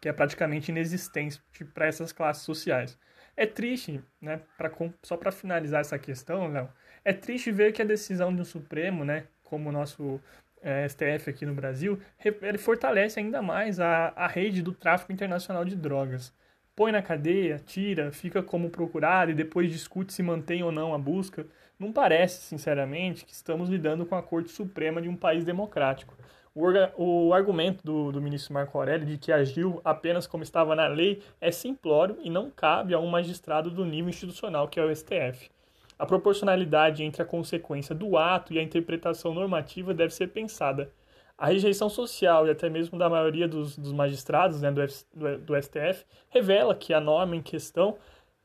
que 0.00 0.08
é 0.08 0.12
praticamente 0.12 0.70
inexistente 0.70 1.42
para 1.72 1.86
essas 1.86 2.12
classes 2.12 2.42
sociais. 2.42 2.98
É 3.36 3.46
triste, 3.46 4.02
né, 4.20 4.40
pra, 4.56 4.70
só 5.02 5.16
para 5.16 5.32
finalizar 5.32 5.80
essa 5.80 5.98
questão, 5.98 6.48
Léo, 6.48 6.68
é 7.04 7.12
triste 7.12 7.50
ver 7.50 7.72
que 7.72 7.82
a 7.82 7.86
decisão 7.86 8.34
do 8.34 8.44
Supremo, 8.44 9.04
né, 9.04 9.26
como 9.42 9.70
o 9.70 9.72
nosso 9.72 10.20
é, 10.62 10.88
STF 10.88 11.30
aqui 11.30 11.44
no 11.44 11.54
Brasil, 11.54 12.00
ele 12.42 12.58
fortalece 12.58 13.20
ainda 13.20 13.42
mais 13.42 13.80
a, 13.80 14.12
a 14.16 14.26
rede 14.26 14.62
do 14.62 14.72
tráfico 14.72 15.12
internacional 15.12 15.64
de 15.64 15.76
drogas. 15.76 16.34
Põe 16.76 16.90
na 16.90 17.00
cadeia, 17.00 17.60
tira, 17.64 18.10
fica 18.10 18.42
como 18.42 18.68
procurado 18.68 19.30
e 19.30 19.34
depois 19.34 19.70
discute 19.70 20.12
se 20.12 20.24
mantém 20.24 20.62
ou 20.64 20.72
não 20.72 20.92
a 20.92 20.98
busca. 20.98 21.46
Não 21.78 21.92
parece, 21.92 22.42
sinceramente, 22.42 23.24
que 23.24 23.32
estamos 23.32 23.68
lidando 23.68 24.04
com 24.04 24.16
a 24.16 24.22
Corte 24.22 24.50
Suprema 24.50 25.00
de 25.00 25.08
um 25.08 25.14
país 25.14 25.44
democrático. 25.44 26.16
O, 26.52 26.66
o 26.96 27.32
argumento 27.32 27.84
do, 27.84 28.10
do 28.10 28.20
ministro 28.20 28.54
Marco 28.54 28.76
Aurélio 28.76 29.06
de 29.06 29.18
que 29.18 29.30
agiu 29.30 29.80
apenas 29.84 30.26
como 30.26 30.42
estava 30.42 30.74
na 30.74 30.86
lei 30.88 31.22
é 31.40 31.52
simplório 31.52 32.16
e 32.22 32.30
não 32.30 32.50
cabe 32.50 32.92
a 32.92 32.98
um 32.98 33.08
magistrado 33.08 33.70
do 33.70 33.84
nível 33.84 34.08
institucional 34.08 34.66
que 34.66 34.80
é 34.80 34.84
o 34.84 34.94
STF. 34.94 35.50
A 35.96 36.04
proporcionalidade 36.04 37.04
entre 37.04 37.22
a 37.22 37.24
consequência 37.24 37.94
do 37.94 38.16
ato 38.16 38.52
e 38.52 38.58
a 38.58 38.62
interpretação 38.62 39.32
normativa 39.32 39.94
deve 39.94 40.12
ser 40.12 40.28
pensada. 40.28 40.90
A 41.36 41.46
rejeição 41.46 41.88
social 41.88 42.46
e 42.46 42.50
até 42.50 42.70
mesmo 42.70 42.98
da 42.98 43.08
maioria 43.08 43.48
dos, 43.48 43.76
dos 43.76 43.92
magistrados 43.92 44.60
né, 44.60 44.70
do, 44.70 44.80
F, 44.80 45.04
do, 45.12 45.38
do 45.38 45.62
STF 45.62 46.04
revela 46.28 46.74
que 46.74 46.94
a 46.94 47.00
norma 47.00 47.34
em 47.34 47.42
questão, 47.42 47.96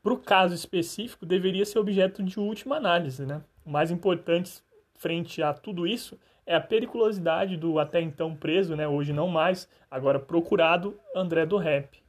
para 0.02 0.12
o 0.12 0.18
caso 0.18 0.54
específico, 0.54 1.24
deveria 1.24 1.64
ser 1.64 1.78
objeto 1.78 2.22
de 2.22 2.40
última 2.40 2.76
análise. 2.76 3.24
Né? 3.24 3.40
O 3.64 3.70
mais 3.70 3.90
importante 3.90 4.60
frente 4.96 5.42
a 5.42 5.52
tudo 5.54 5.86
isso 5.86 6.18
é 6.44 6.54
a 6.56 6.60
periculosidade 6.60 7.56
do 7.56 7.78
até 7.78 8.00
então 8.00 8.34
preso, 8.34 8.74
né, 8.74 8.88
hoje 8.88 9.12
não 9.12 9.28
mais, 9.28 9.68
agora 9.88 10.18
procurado, 10.18 10.98
André 11.14 11.46
do 11.46 11.56
Rep. 11.56 12.00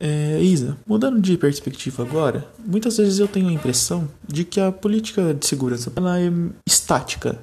É, 0.00 0.40
Isa, 0.40 0.76
mudando 0.86 1.20
de 1.20 1.36
perspectiva 1.38 2.02
agora, 2.02 2.46
muitas 2.58 2.96
vezes 2.96 3.18
eu 3.18 3.28
tenho 3.28 3.48
a 3.48 3.52
impressão 3.52 4.08
de 4.26 4.44
que 4.44 4.60
a 4.60 4.72
política 4.72 5.32
de 5.32 5.46
segurança 5.46 5.92
ela 5.96 6.18
é 6.18 6.30
estática, 6.66 7.38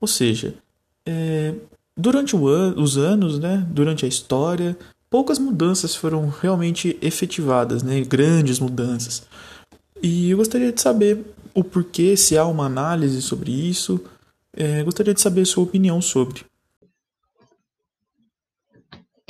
ou 0.00 0.08
seja, 0.08 0.54
é, 1.06 1.54
durante 1.96 2.36
an 2.36 2.74
os 2.76 2.96
anos, 2.96 3.38
né, 3.38 3.66
durante 3.70 4.04
a 4.04 4.08
história, 4.08 4.76
poucas 5.10 5.38
mudanças 5.38 5.94
foram 5.94 6.28
realmente 6.28 6.96
efetivadas, 7.00 7.82
né, 7.82 8.00
grandes 8.02 8.58
mudanças. 8.58 9.26
E 10.02 10.30
eu 10.30 10.36
gostaria 10.36 10.72
de 10.72 10.80
saber 10.80 11.24
o 11.54 11.64
porquê, 11.64 12.16
se 12.16 12.38
há 12.38 12.44
uma 12.46 12.66
análise 12.66 13.20
sobre 13.20 13.50
isso, 13.50 14.00
é, 14.56 14.82
gostaria 14.84 15.14
de 15.14 15.20
saber 15.20 15.42
a 15.42 15.46
sua 15.46 15.64
opinião 15.64 16.00
sobre. 16.00 16.44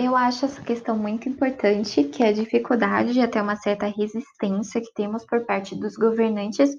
Eu 0.00 0.14
acho 0.14 0.44
essa 0.44 0.62
questão 0.62 0.96
muito 0.96 1.28
importante, 1.28 2.04
que 2.04 2.22
é 2.22 2.28
a 2.28 2.32
dificuldade 2.32 3.12
de 3.12 3.20
até 3.20 3.42
uma 3.42 3.56
certa 3.56 3.88
resistência 3.88 4.80
que 4.80 4.94
temos 4.94 5.26
por 5.26 5.44
parte 5.44 5.74
dos 5.74 5.96
governantes 5.96 6.70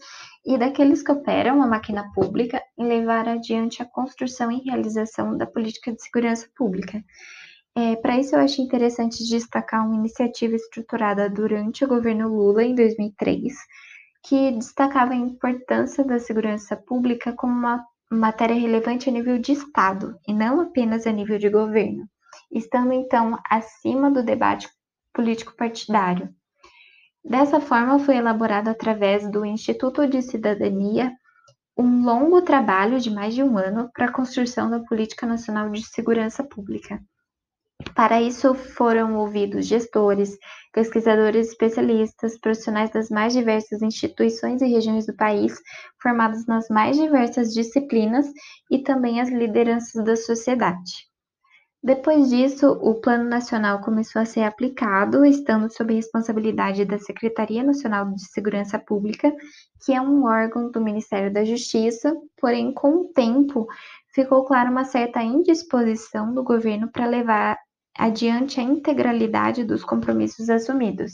e 0.45 0.57
daqueles 0.57 1.03
que 1.03 1.11
operam 1.11 1.61
a 1.61 1.67
máquina 1.67 2.09
pública 2.13 2.63
em 2.77 2.87
levar 2.87 3.27
adiante 3.27 3.81
a 3.81 3.85
construção 3.85 4.49
e 4.49 4.61
realização 4.61 5.35
da 5.37 5.45
política 5.45 5.91
de 5.91 6.01
segurança 6.01 6.47
pública. 6.55 7.03
É, 7.75 7.97
Para 7.97 8.17
isso, 8.17 8.35
eu 8.35 8.39
acho 8.39 8.61
interessante 8.61 9.27
destacar 9.27 9.85
uma 9.85 9.97
iniciativa 9.97 10.55
estruturada 10.55 11.29
durante 11.29 11.83
o 11.83 11.89
governo 11.89 12.29
Lula, 12.29 12.63
em 12.63 12.73
2003, 12.73 13.53
que 14.23 14.51
destacava 14.53 15.11
a 15.11 15.17
importância 15.17 16.05
da 16.05 16.19
segurança 16.19 16.77
pública 16.77 17.33
como 17.33 17.51
uma 17.51 17.85
matéria 18.09 18.55
relevante 18.55 19.09
a 19.09 19.11
nível 19.11 19.37
de 19.37 19.51
Estado 19.51 20.17
e 20.25 20.33
não 20.33 20.61
apenas 20.61 21.05
a 21.05 21.11
nível 21.11 21.37
de 21.37 21.49
governo 21.49 22.07
estando 22.51 22.93
então 22.93 23.37
acima 23.49 24.11
do 24.11 24.23
debate 24.23 24.69
político 25.13 25.55
partidário. 25.55 26.33
Dessa 27.23 27.59
forma, 27.59 27.99
foi 27.99 28.15
elaborado 28.17 28.69
através 28.69 29.29
do 29.29 29.45
Instituto 29.45 30.07
de 30.07 30.21
Cidadania 30.21 31.11
um 31.77 32.03
longo 32.03 32.41
trabalho 32.41 32.99
de 32.99 33.09
mais 33.09 33.33
de 33.33 33.41
um 33.41 33.57
ano 33.57 33.89
para 33.93 34.05
a 34.05 34.11
construção 34.11 34.69
da 34.69 34.79
Política 34.81 35.25
Nacional 35.25 35.69
de 35.69 35.81
Segurança 35.85 36.43
Pública. 36.43 37.01
Para 37.95 38.21
isso, 38.21 38.53
foram 38.53 39.15
ouvidos 39.17 39.65
gestores, 39.65 40.37
pesquisadores 40.73 41.49
especialistas, 41.49 42.37
profissionais 42.37 42.89
das 42.89 43.09
mais 43.09 43.31
diversas 43.31 43.81
instituições 43.81 44.61
e 44.61 44.67
regiões 44.67 45.05
do 45.05 45.15
país, 45.15 45.57
formados 46.01 46.45
nas 46.45 46.67
mais 46.67 46.97
diversas 46.97 47.53
disciplinas 47.53 48.27
e 48.69 48.79
também 48.79 49.21
as 49.21 49.29
lideranças 49.29 50.03
da 50.03 50.17
sociedade. 50.17 51.08
Depois 51.81 52.29
disso, 52.29 52.73
o 52.81 52.95
Plano 52.95 53.23
Nacional 53.23 53.79
começou 53.79 54.21
a 54.21 54.25
ser 54.25 54.41
aplicado, 54.41 55.25
estando 55.25 55.71
sob 55.71 55.93
responsabilidade 55.93 56.83
da 56.83 56.99
Secretaria 56.99 57.63
Nacional 57.63 58.05
de 58.11 58.25
Segurança 58.25 58.77
Pública, 58.77 59.33
que 59.85 59.93
é 59.93 60.01
um 60.01 60.25
órgão 60.25 60.69
do 60.69 60.81
Ministério 60.81 61.31
da 61.31 61.45
Justiça, 61.45 62.13
porém, 62.37 62.73
com 62.73 62.89
o 63.01 63.13
tempo, 63.13 63.65
ficou 64.13 64.43
clara 64.43 64.69
uma 64.69 64.83
certa 64.83 65.23
indisposição 65.23 66.33
do 66.33 66.43
governo 66.43 66.91
para 66.91 67.05
levar 67.05 67.57
adiante 67.97 68.59
a 68.59 68.63
integralidade 68.63 69.63
dos 69.63 69.83
compromissos 69.83 70.49
assumidos. 70.49 71.13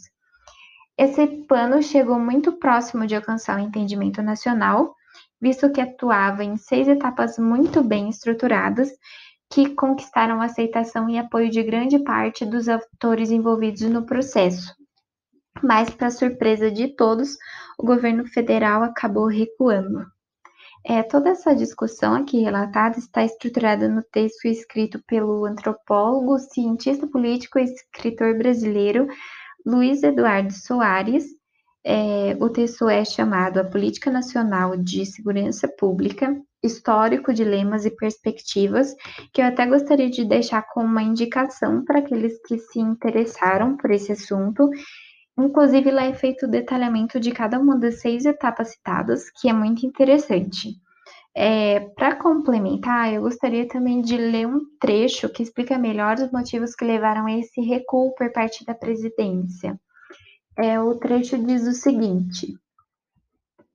Esse 0.98 1.28
plano 1.28 1.84
chegou 1.84 2.18
muito 2.18 2.54
próximo 2.54 3.06
de 3.06 3.16
alcançar 3.16 3.58
o 3.58 3.62
entendimento 3.62 4.20
nacional, 4.24 4.96
visto 5.40 5.72
que 5.72 5.82
atuava 5.82 6.44
em 6.44 6.58
seis 6.58 6.88
etapas 6.88 7.38
muito 7.38 7.84
bem 7.84 8.10
estruturadas 8.10 8.90
que 9.50 9.76
conquistaram 9.76 10.42
aceitação 10.42 11.10
e 11.10 11.18
apoio 11.18 11.50
de 11.50 11.64
grande 11.64 12.00
parte 12.00 12.46
dos 12.46 12.68
atores 12.68 13.32
envolvidos 13.32 13.82
no 13.82 14.06
processo. 14.06 14.74
Mas, 15.64 15.90
para 15.90 16.12
surpresa 16.12 16.70
de 16.70 16.90
todos, 16.96 17.38
o 17.78 17.86
governo 17.86 18.26
federal 18.28 18.84
acabou 18.84 19.28
recuando. 19.28 20.06
É, 20.88 21.02
toda 21.02 21.30
essa 21.30 21.56
discussão 21.56 22.14
aqui 22.14 22.42
relatada 22.42 23.00
está 23.00 23.24
estruturada 23.24 23.90
no 23.90 24.04
texto 24.04 24.46
escrito 24.46 25.02
pelo 25.08 25.46
antropólogo, 25.46 26.38
cientista 26.38 27.08
político 27.08 27.58
e 27.58 27.64
escritor 27.64 28.38
brasileiro 28.38 29.08
Luiz 29.66 30.04
Eduardo 30.04 30.54
Soares. 30.54 31.26
É, 31.88 32.36
o 32.40 32.50
texto 32.50 32.90
é 32.90 33.06
chamado 33.06 33.60
A 33.60 33.64
Política 33.64 34.10
Nacional 34.10 34.76
de 34.76 35.06
Segurança 35.06 35.68
Pública 35.68 36.36
histórico, 36.66 37.32
dilemas 37.32 37.86
e 37.86 37.92
perspectivas, 37.92 38.96
que 39.32 39.42
eu 39.42 39.46
até 39.46 39.66
gostaria 39.66 40.10
de 40.10 40.26
deixar 40.26 40.64
como 40.64 40.88
uma 40.88 41.04
indicação 41.04 41.86
para 41.86 42.00
aqueles 42.00 42.42
que 42.48 42.58
se 42.58 42.80
interessaram 42.80 43.78
por 43.78 43.92
esse 43.92 44.12
assunto. 44.12 44.70
Inclusive, 45.38 45.92
lá 45.92 46.06
é 46.06 46.14
feito 46.14 46.46
o 46.46 46.50
detalhamento 46.50 47.20
de 47.20 47.32
cada 47.32 47.60
uma 47.60 47.78
das 47.78 48.02
seis 48.02 48.26
etapas 48.26 48.70
citadas, 48.70 49.30
que 49.30 49.48
é 49.48 49.54
muito 49.54 49.86
interessante. 49.86 50.70
É, 51.38 51.82
para 51.96 52.16
complementar, 52.16 53.14
eu 53.14 53.22
gostaria 53.22 53.68
também 53.68 54.02
de 54.02 54.18
ler 54.18 54.48
um 54.48 54.62
trecho 54.80 55.30
que 55.30 55.44
explica 55.44 55.78
melhor 55.78 56.16
os 56.16 56.32
motivos 56.32 56.74
que 56.74 56.86
levaram 56.86 57.26
a 57.26 57.38
esse 57.38 57.62
recuo 57.62 58.16
por 58.16 58.32
parte 58.32 58.66
da 58.66 58.74
presidência. 58.74 59.78
É, 60.58 60.80
o 60.80 60.96
trecho 60.96 61.38
diz 61.38 61.68
o 61.68 61.74
seguinte: 61.74 62.58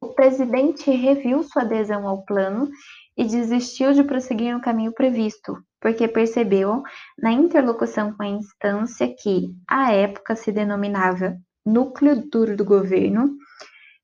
o 0.00 0.08
presidente 0.08 0.90
reviu 0.90 1.42
sua 1.42 1.62
adesão 1.62 2.08
ao 2.08 2.24
plano 2.24 2.70
e 3.16 3.24
desistiu 3.24 3.92
de 3.92 4.02
prosseguir 4.02 4.54
no 4.54 4.60
caminho 4.62 4.92
previsto, 4.92 5.62
porque 5.78 6.08
percebeu, 6.08 6.82
na 7.18 7.30
interlocução 7.30 8.12
com 8.12 8.22
a 8.22 8.28
instância 8.28 9.14
que, 9.14 9.54
à 9.68 9.92
época, 9.92 10.34
se 10.34 10.50
denominava 10.50 11.36
núcleo 11.66 12.28
duro 12.30 12.56
do 12.56 12.64
governo, 12.64 13.36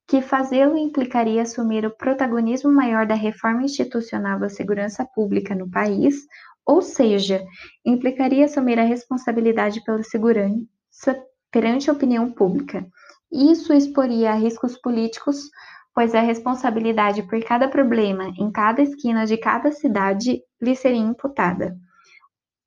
que 0.07 0.21
fazê-lo 0.21 0.77
implicaria 0.77 1.43
assumir 1.43 1.87
o 1.87 1.97
protagonismo 1.97 2.71
maior 2.71 3.07
da 3.07 3.15
reforma 3.15 3.63
institucional 3.63 4.39
da 4.39 4.51
segurança 4.51 5.05
pública 5.05 5.55
no 5.55 5.69
país, 5.71 6.27
ou 6.65 6.83
seja, 6.83 7.43
implicaria 7.85 8.45
assumir 8.45 8.79
a 8.79 8.85
responsabilidade 8.85 9.83
pela 9.83 10.03
segurança 10.03 11.17
perante 11.57 11.89
a 11.89 11.93
opinião 11.95 12.31
pública. 12.31 12.87
Isso 13.33 13.73
exporia 13.73 14.33
a 14.33 14.35
riscos 14.35 14.77
políticos 14.77 15.49
pois 15.95 16.15
a 16.15 16.21
responsabilidade 16.21 17.23
por 17.23 17.43
cada 17.43 17.67
problema 17.69 18.29
em 18.39 18.53
cada 18.53 18.83
esquina 18.83 19.25
de 19.25 19.39
cada 19.39 19.73
cidade 19.73 20.43
lhe 20.61 20.77
seria 20.77 21.01
imputada. 21.01 21.75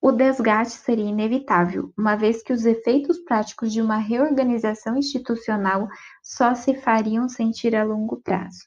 O 0.01 0.11
desgaste 0.11 0.79
seria 0.79 1.05
inevitável, 1.05 1.93
uma 1.95 2.15
vez 2.15 2.41
que 2.41 2.51
os 2.51 2.65
efeitos 2.65 3.19
práticos 3.19 3.71
de 3.71 3.83
uma 3.83 3.97
reorganização 3.97 4.97
institucional 4.97 5.87
só 6.23 6.55
se 6.55 6.73
fariam 6.73 7.29
sentir 7.29 7.75
a 7.75 7.83
longo 7.83 8.19
prazo. 8.19 8.65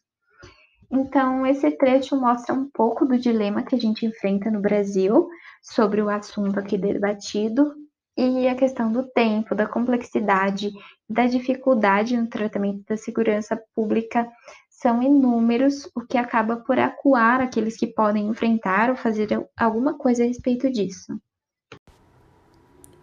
Então, 0.88 1.44
esse 1.44 1.68
trecho 1.72 2.14
mostra 2.14 2.54
um 2.54 2.70
pouco 2.72 3.04
do 3.04 3.18
dilema 3.18 3.64
que 3.64 3.74
a 3.74 3.80
gente 3.80 4.06
enfrenta 4.06 4.48
no 4.48 4.60
Brasil 4.60 5.28
sobre 5.60 6.00
o 6.00 6.08
assunto 6.08 6.60
aqui 6.60 6.78
debatido 6.78 7.81
e 8.16 8.46
a 8.46 8.54
questão 8.54 8.92
do 8.92 9.04
tempo, 9.04 9.54
da 9.54 9.66
complexidade, 9.66 10.70
da 11.08 11.26
dificuldade 11.26 12.16
no 12.16 12.26
tratamento 12.26 12.84
da 12.86 12.96
segurança 12.96 13.60
pública 13.74 14.28
são 14.68 15.02
inúmeros, 15.02 15.88
o 15.94 16.00
que 16.00 16.18
acaba 16.18 16.56
por 16.56 16.78
acuar 16.78 17.40
aqueles 17.40 17.76
que 17.76 17.86
podem 17.86 18.26
enfrentar 18.26 18.90
ou 18.90 18.96
fazer 18.96 19.28
alguma 19.56 19.96
coisa 19.96 20.24
a 20.24 20.26
respeito 20.26 20.70
disso. 20.70 21.16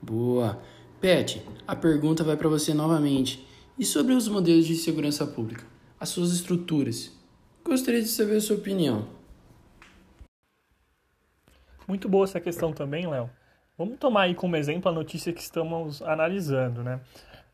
Boa. 0.02 0.62
Pet, 1.00 1.46
a 1.66 1.76
pergunta 1.76 2.24
vai 2.24 2.36
para 2.36 2.50
você 2.50 2.74
novamente. 2.74 3.48
E 3.78 3.86
sobre 3.86 4.14
os 4.14 4.28
modelos 4.28 4.68
de 4.68 4.76
segurança 4.76 5.26
pública? 5.26 5.64
As 5.98 6.10
suas 6.10 6.34
estruturas? 6.34 7.18
Gostaria 7.64 8.02
de 8.02 8.10
saber 8.10 8.36
a 8.36 8.42
sua 8.42 8.58
opinião. 8.58 9.08
Muito 11.88 12.10
boa 12.10 12.26
essa 12.26 12.42
questão 12.42 12.74
também, 12.74 13.08
Léo. 13.08 13.30
Vamos 13.80 13.98
tomar 13.98 14.24
aí 14.24 14.36
como 14.36 14.58
exemplo 14.58 14.92
a 14.92 14.94
notícia 14.94 15.32
que 15.32 15.40
estamos 15.40 16.02
analisando, 16.02 16.84
né? 16.84 17.00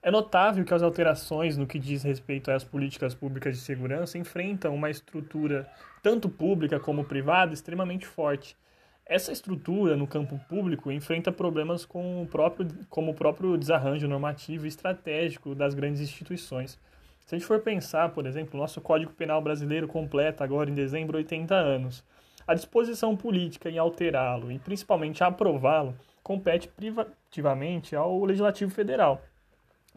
É 0.01 0.09
notável 0.09 0.65
que 0.65 0.73
as 0.73 0.81
alterações 0.81 1.55
no 1.55 1.67
que 1.67 1.77
diz 1.77 2.01
respeito 2.01 2.49
às 2.49 2.63
políticas 2.63 3.13
públicas 3.13 3.55
de 3.55 3.61
segurança 3.61 4.17
enfrentam 4.17 4.73
uma 4.73 4.89
estrutura, 4.89 5.69
tanto 6.01 6.27
pública 6.27 6.79
como 6.79 7.03
privada, 7.03 7.53
extremamente 7.53 8.07
forte. 8.07 8.57
Essa 9.05 9.31
estrutura 9.31 9.95
no 9.95 10.07
campo 10.07 10.39
público 10.49 10.91
enfrenta 10.91 11.31
problemas 11.31 11.85
com 11.85 12.23
o 12.23 12.25
próprio, 12.25 12.67
como 12.89 13.11
o 13.11 13.15
próprio 13.15 13.55
desarranjo 13.55 14.07
normativo 14.07 14.65
e 14.65 14.67
estratégico 14.67 15.53
das 15.53 15.75
grandes 15.75 16.01
instituições. 16.01 16.79
Se 17.23 17.35
a 17.35 17.37
gente 17.37 17.47
for 17.47 17.59
pensar, 17.59 18.09
por 18.09 18.25
exemplo, 18.25 18.55
o 18.55 18.61
nosso 18.63 18.81
Código 18.81 19.13
Penal 19.13 19.43
brasileiro 19.43 19.87
completa 19.87 20.43
agora 20.43 20.71
em 20.71 20.73
dezembro 20.73 21.17
80 21.17 21.53
anos. 21.53 22.03
A 22.47 22.55
disposição 22.55 23.15
política 23.15 23.69
em 23.69 23.77
alterá-lo 23.77 24.51
e 24.51 24.57
principalmente 24.57 25.23
aprová-lo 25.23 25.95
compete 26.25 26.67
privativamente 26.67 27.95
ao 27.95 28.25
Legislativo 28.25 28.71
Federal. 28.71 29.21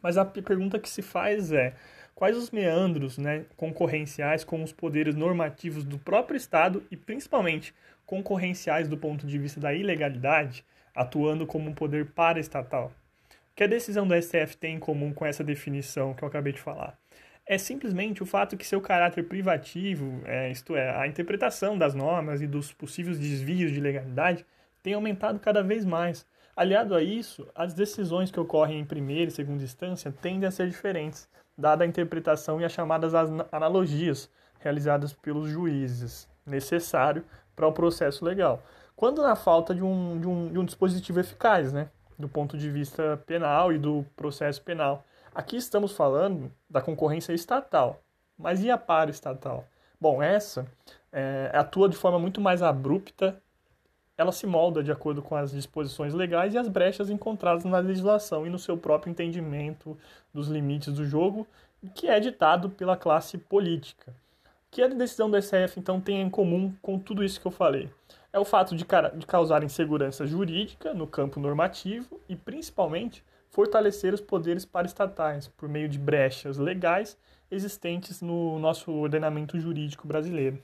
Mas 0.03 0.19
a 0.19 0.27
pergunta 0.27 0.79
que 0.79 0.89
se 0.89 1.01
faz 1.01 1.51
é: 1.51 1.75
quais 2.15 2.37
os 2.37 2.51
meandros 2.51 3.17
né, 3.17 3.47
concorrenciais 3.57 4.45
com 4.45 4.63
os 4.63 4.71
poderes 4.71 5.15
normativos 5.15 5.85
do 5.85 5.99
próprio 5.99 6.37
Estado 6.37 6.85
e 6.91 6.97
principalmente 6.99 7.75
concorrenciais 8.05 8.89
do 8.89 8.99
ponto 8.99 9.27
de 9.27 9.39
vista 9.39 9.59
da 9.59 9.73
ilegalidade, 9.73 10.63
atuando 10.95 11.47
como 11.47 11.71
um 11.71 11.75
poder 11.75 12.05
paraestatal? 12.11 12.93
O 13.31 13.57
que 13.57 13.65
a 13.65 13.67
decisão 13.67 14.07
do 14.07 14.15
STF 14.15 14.55
tem 14.59 14.77
em 14.77 14.79
comum 14.79 15.15
com 15.15 15.25
essa 15.25 15.43
definição 15.43 16.13
que 16.13 16.23
eu 16.23 16.29
acabei 16.29 16.53
de 16.53 16.61
falar? 16.61 16.97
é 17.51 17.57
simplesmente 17.57 18.23
o 18.23 18.27
fato 18.27 18.59
que 18.59 18.67
seu 18.67 18.79
caráter 18.79 19.25
privativo, 19.25 20.21
é, 20.27 20.51
isto 20.51 20.77
é, 20.77 20.95
a 20.95 21.07
interpretação 21.07 21.79
das 21.79 21.95
normas 21.95 22.43
e 22.43 22.47
dos 22.47 22.75
possíveis 22.75 23.19
desvios 23.19 23.73
de 23.73 23.81
legalidade, 23.81 24.45
tem 24.89 24.95
aumentado 24.95 25.39
cada 25.39 25.63
vez 25.63 25.85
mais. 25.85 26.27
Aliado 26.57 26.95
a 26.95 27.03
isso, 27.03 27.47
as 27.55 27.75
decisões 27.75 28.31
que 28.31 28.41
ocorrem 28.41 28.81
em 28.81 28.87
primeira 28.87 29.29
e 29.29 29.35
segunda 29.35 29.63
instância 29.63 30.11
tendem 30.11 30.49
a 30.49 30.51
ser 30.51 30.67
diferentes, 30.67 31.29
dada 31.59 31.85
a 31.85 31.87
interpretação 31.87 32.59
e 32.59 32.65
as 32.65 32.73
chamadas 32.73 33.13
analogias 33.53 34.31
realizadas 34.61 35.13
pelos 35.13 35.51
juízes, 35.51 36.27
necessário 36.47 37.23
para 37.55 37.69
o 37.69 37.73
processo 37.73 38.25
legal. 38.25 38.63
Quando 38.97 39.23
na 39.23 39.37
falta 39.37 39.75
de 39.75 39.83
um, 39.83 40.19
de 40.19 40.27
um, 40.27 40.53
de 40.53 40.59
um 40.59 40.65
dispositivo 40.65 41.21
eficaz, 41.21 41.71
né, 41.71 41.91
do 42.19 42.27
ponto 42.27 42.57
de 42.57 42.71
vista 42.71 43.23
penal 43.27 43.71
e 43.71 43.79
do 43.79 44.07
processo 44.17 44.63
penal. 44.63 45.05
Aqui 45.35 45.57
estamos 45.57 45.93
falando 45.93 46.51
da 46.69 46.81
concorrência 46.81 47.35
estatal, 47.35 48.01
mas 48.39 48.65
e 48.65 48.71
a 48.71 48.79
paraestatal? 48.79 49.67
Bom, 50.01 50.23
essa 50.23 50.67
é, 51.13 51.51
atua 51.53 51.91
de 51.91 51.97
forma 51.97 52.19
muito 52.19 52.41
mais 52.41 52.63
abrupta, 52.63 53.41
ela 54.19 54.33
se 54.33 54.49
molda 54.49 54.83
de 54.83 54.91
acordo 54.91 55.23
com 55.23 55.37
as 55.37 55.53
disposições 55.53 56.13
legais 56.13 56.53
e 56.53 56.59
as 56.59 56.67
brechas 56.67 57.09
encontradas 57.09 57.65
na 57.65 57.79
legislação 57.79 58.45
e 58.45 58.51
no 58.51 58.59
seu 58.59 58.77
próprio 58.77 59.13
entendimento 59.13 59.97
dos 60.35 60.49
limites 60.49 60.93
do 60.93 61.05
jogo, 61.05 61.47
que 61.95 62.09
é 62.09 62.19
ditado 62.19 62.69
pela 62.69 62.97
classe 62.97 63.39
política. 63.39 64.11
O 64.11 64.71
que 64.73 64.83
a 64.83 64.89
decisão 64.89 65.31
do 65.31 65.41
STF, 65.41 65.79
então, 65.79 66.01
tem 66.01 66.21
em 66.21 66.29
comum 66.29 66.75
com 66.83 66.99
tudo 66.99 67.23
isso 67.23 67.41
que 67.41 67.47
eu 67.47 67.53
falei? 67.53 67.89
É 68.33 68.39
o 68.41 68.45
fato 68.45 68.75
de, 68.75 68.85
de 69.15 69.27
causar 69.27 69.63
insegurança 69.63 70.27
jurídica 70.27 70.93
no 70.93 71.07
campo 71.07 71.39
normativo 71.39 72.21
e, 72.29 72.35
principalmente, 72.35 73.25
fortalecer 73.49 74.13
os 74.13 74.21
poderes 74.21 74.65
paraestatais 74.65 75.47
por 75.47 75.69
meio 75.69 75.89
de 75.89 75.99
brechas 75.99 76.59
legais 76.59 77.17
existentes 77.51 78.21
no 78.21 78.59
nosso 78.59 78.91
ordenamento 78.93 79.59
jurídico 79.59 80.07
brasileiro. 80.07 80.63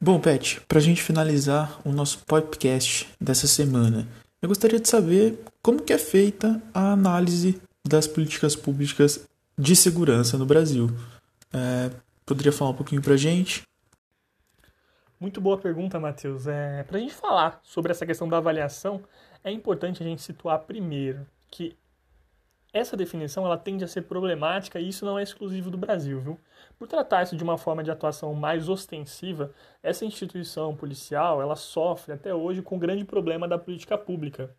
Bom, 0.00 0.20
Pet, 0.20 0.60
para 0.68 0.78
a 0.78 0.80
gente 0.80 1.02
finalizar 1.02 1.80
o 1.84 1.90
nosso 1.90 2.24
podcast 2.24 3.12
dessa 3.20 3.48
semana, 3.48 4.06
eu 4.40 4.48
gostaria 4.48 4.78
de 4.78 4.88
saber 4.88 5.42
como 5.60 5.82
que 5.82 5.92
é 5.92 5.98
feita 5.98 6.62
a 6.72 6.92
análise 6.92 7.60
das 7.84 8.06
políticas 8.06 8.54
públicas 8.54 9.28
de 9.58 9.74
segurança 9.74 10.38
no 10.38 10.46
Brasil. 10.46 10.88
É, 11.52 11.90
poderia 12.24 12.52
falar 12.52 12.70
um 12.70 12.74
pouquinho 12.74 13.02
para 13.02 13.14
a 13.14 13.16
gente? 13.16 13.64
Muito 15.18 15.40
boa 15.40 15.58
pergunta, 15.58 15.98
Matheus. 15.98 16.46
É, 16.46 16.84
para 16.84 16.98
a 16.98 17.00
gente 17.00 17.14
falar 17.14 17.58
sobre 17.64 17.90
essa 17.90 18.06
questão 18.06 18.28
da 18.28 18.36
avaliação, 18.36 19.02
é 19.42 19.50
importante 19.50 20.00
a 20.00 20.06
gente 20.06 20.22
situar 20.22 20.60
primeiro 20.60 21.26
que 21.50 21.76
essa 22.72 22.96
definição 22.96 23.44
ela 23.46 23.56
tende 23.56 23.84
a 23.84 23.88
ser 23.88 24.02
problemática 24.02 24.78
e 24.78 24.88
isso 24.88 25.04
não 25.04 25.18
é 25.18 25.22
exclusivo 25.22 25.70
do 25.70 25.78
Brasil, 25.78 26.20
viu? 26.20 26.40
Por 26.78 26.86
tratar-se 26.86 27.36
de 27.36 27.42
uma 27.42 27.58
forma 27.58 27.82
de 27.82 27.90
atuação 27.90 28.34
mais 28.34 28.68
ostensiva, 28.68 29.52
essa 29.82 30.04
instituição 30.04 30.76
policial 30.76 31.40
ela 31.40 31.56
sofre 31.56 32.12
até 32.12 32.34
hoje 32.34 32.62
com 32.62 32.76
o 32.76 32.78
grande 32.78 33.04
problema 33.04 33.48
da 33.48 33.58
política 33.58 33.96
pública, 33.96 34.54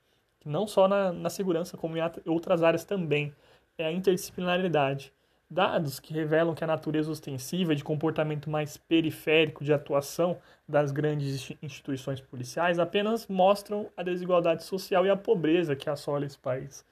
não 0.46 0.68
só 0.68 0.88
na, 0.88 1.12
na 1.12 1.30
segurança, 1.30 1.78
como 1.78 1.98
em 1.98 2.02
outras 2.26 2.64
áreas 2.64 2.84
também, 2.84 3.34
é 3.78 3.86
a 3.86 3.92
interdisciplinaridade. 3.92 5.14
Dados 5.52 6.00
que 6.00 6.14
revelam 6.14 6.54
que 6.54 6.64
a 6.64 6.68
natureza 6.68 7.12
ostensiva 7.12 7.76
de 7.76 7.84
comportamento 7.84 8.50
mais 8.50 8.78
periférico 8.78 9.64
de 9.64 9.74
atuação 9.74 10.38
das 10.68 10.92
grandes 10.92 11.52
instituições 11.62 12.22
policiais 12.22 12.78
apenas 12.78 13.28
mostram 13.28 13.90
a 13.98 14.04
desigualdade 14.04 14.64
social 14.64 15.06
e 15.06 15.10
a 15.10 15.18
pobreza 15.18 15.76
que 15.76 15.90
assola 15.90 16.26
esse 16.26 16.38
país. 16.38 16.86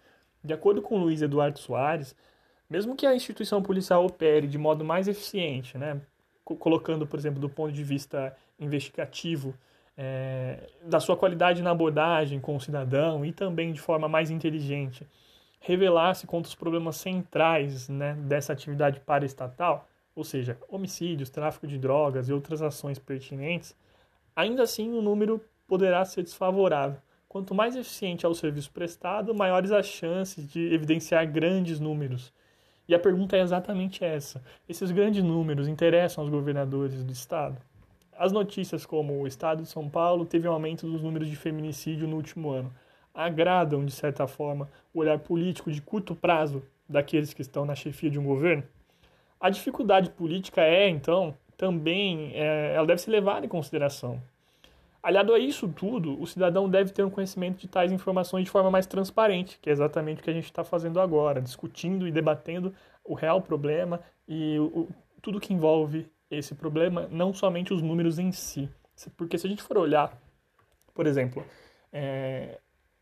De 0.47 0.53
acordo 0.53 0.81
com 0.81 0.97
Luiz 0.97 1.21
Eduardo 1.21 1.59
Soares, 1.59 2.15
mesmo 2.69 2.95
que 2.95 3.05
a 3.05 3.13
instituição 3.13 3.61
policial 3.61 4.05
opere 4.05 4.47
de 4.47 4.57
modo 4.57 4.85
mais 4.85 5.09
eficiente, 5.09 5.77
né, 5.77 5.99
colocando, 6.43 7.05
por 7.05 7.19
exemplo, 7.19 7.39
do 7.39 7.49
ponto 7.49 7.73
de 7.73 7.83
vista 7.83 8.33
investigativo, 8.57 9.53
é, 9.97 10.69
da 10.83 11.01
sua 11.01 11.17
qualidade 11.17 11.61
na 11.61 11.71
abordagem 11.71 12.39
com 12.39 12.55
o 12.55 12.61
cidadão 12.61 13.25
e 13.25 13.33
também 13.33 13.73
de 13.73 13.81
forma 13.81 14.07
mais 14.07 14.31
inteligente, 14.31 15.05
revelar-se 15.59 16.25
contra 16.25 16.47
os 16.47 16.55
problemas 16.55 16.95
centrais 16.95 17.89
né, 17.89 18.13
dessa 18.21 18.53
atividade 18.53 19.01
paraestatal, 19.01 19.85
ou 20.15 20.23
seja, 20.23 20.57
homicídios, 20.69 21.29
tráfico 21.29 21.67
de 21.67 21.77
drogas 21.77 22.29
e 22.29 22.33
outras 22.33 22.61
ações 22.61 22.97
pertinentes, 22.97 23.75
ainda 24.33 24.63
assim 24.63 24.93
o 24.93 25.01
número 25.01 25.43
poderá 25.67 26.05
ser 26.05 26.23
desfavorável. 26.23 27.01
Quanto 27.29 27.53
mais 27.53 27.75
eficiente 27.75 28.25
é 28.25 28.29
o 28.29 28.33
serviço 28.33 28.71
prestado, 28.71 29.35
maiores 29.35 29.71
as 29.71 29.85
chances 29.85 30.47
de 30.49 30.73
evidenciar 30.73 31.29
grandes 31.29 31.79
números. 31.79 32.33
E 32.87 32.95
a 32.95 32.99
pergunta 32.99 33.35
é 33.35 33.41
exatamente 33.41 34.03
essa: 34.03 34.41
esses 34.67 34.91
grandes 34.91 35.23
números 35.23 35.67
interessam 35.67 36.23
aos 36.23 36.31
governadores 36.31 37.03
do 37.03 37.11
estado? 37.11 37.57
As 38.17 38.31
notícias 38.31 38.85
como 38.85 39.21
o 39.21 39.27
estado 39.27 39.63
de 39.63 39.69
São 39.69 39.89
Paulo 39.89 40.25
teve 40.25 40.47
um 40.47 40.51
aumento 40.51 40.89
dos 40.89 41.03
números 41.03 41.27
de 41.27 41.35
feminicídio 41.35 42.07
no 42.07 42.15
último 42.15 42.49
ano 42.49 42.73
agradam, 43.17 43.83
de 43.83 43.91
certa 43.91 44.27
forma, 44.27 44.69
o 44.93 44.99
olhar 44.99 45.17
político 45.17 45.71
de 45.71 45.81
curto 45.81 46.15
prazo 46.15 46.61
daqueles 46.87 47.33
que 47.33 47.41
estão 47.41 47.65
na 47.65 47.73
chefia 47.73 48.11
de 48.11 48.19
um 48.19 48.23
governo? 48.23 48.63
A 49.39 49.49
dificuldade 49.49 50.11
política 50.11 50.61
é, 50.61 50.87
então, 50.87 51.35
também, 51.57 52.31
é, 52.35 52.75
ela 52.75 52.85
deve 52.85 53.01
ser 53.01 53.09
levada 53.09 53.47
em 53.47 53.49
consideração. 53.49 54.21
Aliado 55.07 55.33
a 55.33 55.39
isso 55.39 55.69
tudo, 55.69 56.21
o 56.21 56.27
cidadão 56.27 56.69
deve 56.69 56.91
ter 56.91 57.01
um 57.01 57.09
conhecimento 57.09 57.59
de 57.59 57.67
tais 57.69 57.93
informações 57.93 58.43
de 58.43 58.51
forma 58.51 58.69
mais 58.69 58.85
transparente, 58.85 59.57
que 59.61 59.69
é 59.69 59.71
exatamente 59.71 60.19
o 60.19 60.23
que 60.25 60.29
a 60.29 60.33
gente 60.33 60.43
está 60.43 60.65
fazendo 60.65 60.99
agora, 60.99 61.41
discutindo 61.41 62.05
e 62.05 62.11
debatendo 62.11 62.75
o 63.05 63.13
real 63.13 63.41
problema 63.41 64.01
e 64.27 64.59
o, 64.59 64.89
tudo 65.21 65.39
que 65.39 65.53
envolve 65.53 66.11
esse 66.29 66.53
problema, 66.53 67.07
não 67.09 67.33
somente 67.33 67.73
os 67.73 67.81
números 67.81 68.19
em 68.19 68.33
si. 68.33 68.69
Porque 69.15 69.37
se 69.37 69.47
a 69.47 69.49
gente 69.49 69.63
for 69.63 69.77
olhar, 69.77 70.11
por 70.93 71.07
exemplo, 71.07 71.41
é, 71.93 72.59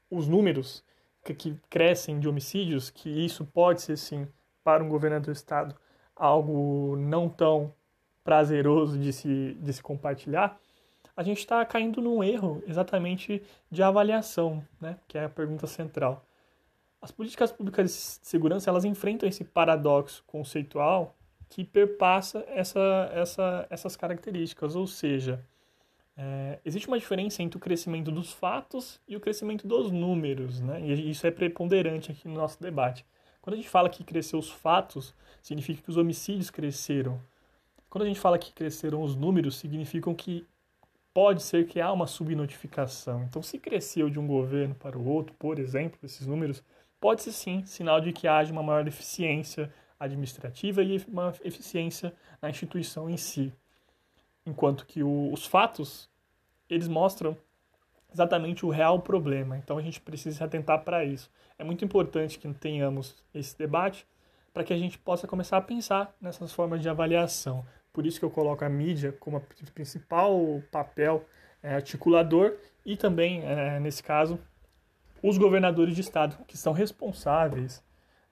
os 0.07 0.27
números 0.27 0.83
que, 1.23 1.33
que 1.33 1.57
crescem 1.71 2.19
de 2.19 2.29
homicídios, 2.29 2.91
que 2.91 3.09
isso 3.09 3.43
pode 3.45 3.81
ser 3.81 3.97
sim 3.97 4.27
para 4.63 4.83
um 4.83 4.89
governador 4.89 5.25
do 5.25 5.31
estado 5.31 5.75
algo 6.15 6.95
não 6.97 7.27
tão 7.27 7.73
prazeroso 8.23 8.95
de 8.99 9.11
se, 9.11 9.57
de 9.59 9.73
se 9.73 9.81
compartilhar, 9.81 10.59
a 11.15 11.23
gente 11.23 11.39
está 11.39 11.63
caindo 11.65 12.01
num 12.01 12.23
erro 12.23 12.61
exatamente 12.67 13.41
de 13.71 13.81
avaliação, 13.81 14.63
né? 14.79 14.97
que 15.07 15.17
é 15.17 15.25
a 15.25 15.29
pergunta 15.29 15.65
central. 15.65 16.25
As 17.01 17.11
políticas 17.11 17.51
públicas 17.51 17.85
de 17.85 18.27
segurança 18.27 18.69
elas 18.69 18.83
enfrentam 18.83 19.29
esse 19.29 19.43
paradoxo 19.43 20.23
conceitual 20.25 21.15
que 21.47 21.63
perpassa 21.63 22.43
essa, 22.49 23.11
essa, 23.13 23.67
essas 23.69 23.95
características, 23.95 24.75
ou 24.75 24.87
seja, 24.87 25.45
é, 26.17 26.59
existe 26.65 26.87
uma 26.87 26.97
diferença 26.97 27.43
entre 27.43 27.57
o 27.57 27.59
crescimento 27.61 28.11
dos 28.11 28.33
fatos 28.33 28.99
e 29.07 29.15
o 29.15 29.19
crescimento 29.19 29.67
dos 29.67 29.91
números, 29.91 30.59
né? 30.59 30.81
e 30.81 31.09
isso 31.09 31.25
é 31.27 31.31
preponderante 31.31 32.11
aqui 32.11 32.27
no 32.27 32.33
nosso 32.33 32.61
debate. 32.61 33.05
Quando 33.41 33.53
a 33.53 33.57
gente 33.57 33.69
fala 33.69 33.89
que 33.89 34.03
cresceu 34.03 34.39
os 34.39 34.49
fatos, 34.49 35.13
significa 35.41 35.81
que 35.81 35.89
os 35.89 35.97
homicídios 35.97 36.49
cresceram. 36.49 37.21
Quando 37.89 38.03
a 38.03 38.07
gente 38.07 38.19
fala 38.19 38.39
que 38.39 38.51
cresceram 38.51 39.03
os 39.03 39.15
números, 39.15 39.57
significam 39.57 40.15
que 40.15 40.45
pode 41.15 41.41
ser 41.41 41.65
que 41.65 41.79
há 41.79 41.93
uma 41.93 42.07
subnotificação. 42.07 43.23
Então, 43.23 43.41
se 43.41 43.57
cresceu 43.57 44.09
de 44.09 44.19
um 44.19 44.27
governo 44.27 44.75
para 44.75 44.99
o 44.99 45.07
outro, 45.07 45.33
por 45.39 45.59
exemplo, 45.59 45.97
esses 46.03 46.27
números, 46.27 46.61
pode 46.99 47.21
ser 47.21 47.31
sim 47.31 47.63
sinal 47.63 48.01
de 48.01 48.11
que 48.11 48.27
haja 48.27 48.51
uma 48.51 48.61
maior 48.61 48.85
eficiência 48.85 49.73
administrativa 49.97 50.83
e 50.83 50.97
uma 51.07 51.33
eficiência 51.41 52.13
na 52.41 52.49
instituição 52.49 53.09
em 53.09 53.15
si. 53.15 53.53
Enquanto 54.45 54.85
que 54.85 55.03
o, 55.03 55.31
os 55.31 55.45
fatos, 55.45 56.09
eles 56.69 56.89
mostram 56.89 57.37
exatamente 58.11 58.65
o 58.65 58.69
real 58.69 58.99
problema. 58.99 59.57
Então 59.57 59.77
a 59.77 59.81
gente 59.81 60.01
precisa 60.01 60.35
se 60.35 60.43
atentar 60.43 60.83
para 60.83 61.05
isso. 61.05 61.31
É 61.57 61.63
muito 61.63 61.85
importante 61.85 62.37
que 62.37 62.53
tenhamos 62.55 63.23
esse 63.33 63.57
debate 63.57 64.05
para 64.53 64.65
que 64.65 64.73
a 64.73 64.77
gente 64.77 64.99
possa 64.99 65.25
começar 65.27 65.55
a 65.55 65.61
pensar 65.61 66.13
nessas 66.19 66.51
formas 66.51 66.81
de 66.81 66.89
avaliação. 66.89 67.65
Por 67.95 68.05
isso 68.05 68.19
que 68.19 68.25
eu 68.25 68.29
coloco 68.29 68.65
a 68.65 68.67
mídia 68.67 69.13
como 69.13 69.37
a 69.37 69.41
principal 69.73 70.61
papel 70.69 71.25
é, 71.63 71.75
articulador 71.75 72.53
e 72.85 72.97
também, 72.97 73.41
é, 73.45 73.79
nesse 73.79 74.03
caso, 74.03 74.37
os 75.23 75.37
governadores 75.37 75.95
de 75.95 76.01
estado, 76.01 76.37
que 76.45 76.57
são 76.57 76.73
responsáveis 76.73 77.81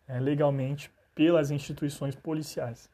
é, 0.05 0.19
legalmente 0.19 0.91
pelas 1.15 1.49
instituições 1.49 2.13
policiais. 2.13 2.89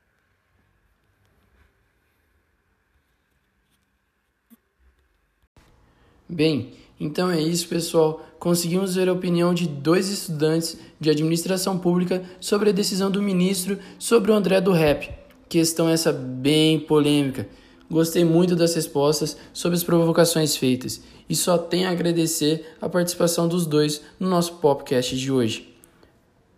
Bem, 6.30 6.76
então 7.00 7.32
é 7.32 7.42
isso, 7.42 7.68
pessoal. 7.68 8.24
Conseguimos 8.38 8.94
ver 8.94 9.10
a 9.10 9.14
opinião 9.14 9.56
de 9.56 9.68
dois 9.68 10.08
estudantes 10.08 10.80
de 11.00 11.10
administração 11.10 11.80
pública 11.80 12.24
sobre 12.40 12.70
a 12.70 12.74
decisão 12.74 13.10
do 13.10 13.24
ministro 13.24 13.80
sobre 13.98 14.30
o 14.30 14.36
André 14.36 14.62
do 14.62 14.72
Rap. 14.72 15.19
Questão 15.50 15.90
essa 15.90 16.14
bem 16.14 16.80
polêmica. 16.80 17.50
Gostei 17.90 18.24
muito 18.24 18.56
das 18.56 18.76
respostas 18.76 19.36
sobre 19.52 19.76
as 19.76 19.84
provocações 19.84 20.56
feitas 20.56 21.02
e 21.28 21.36
só 21.36 21.58
tenho 21.58 21.88
a 21.88 21.92
agradecer 21.92 22.76
a 22.80 22.88
participação 22.88 23.48
dos 23.48 23.66
dois 23.66 24.00
no 24.20 24.30
nosso 24.30 24.58
podcast 24.58 25.18
de 25.18 25.32
hoje. 25.32 25.76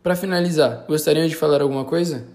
Para 0.03 0.13
finalizar, 0.15 0.85
gostariam 0.87 1.25
de 1.25 1.35
falar 1.37 1.61
alguma 1.61 1.85
coisa? 1.85 2.27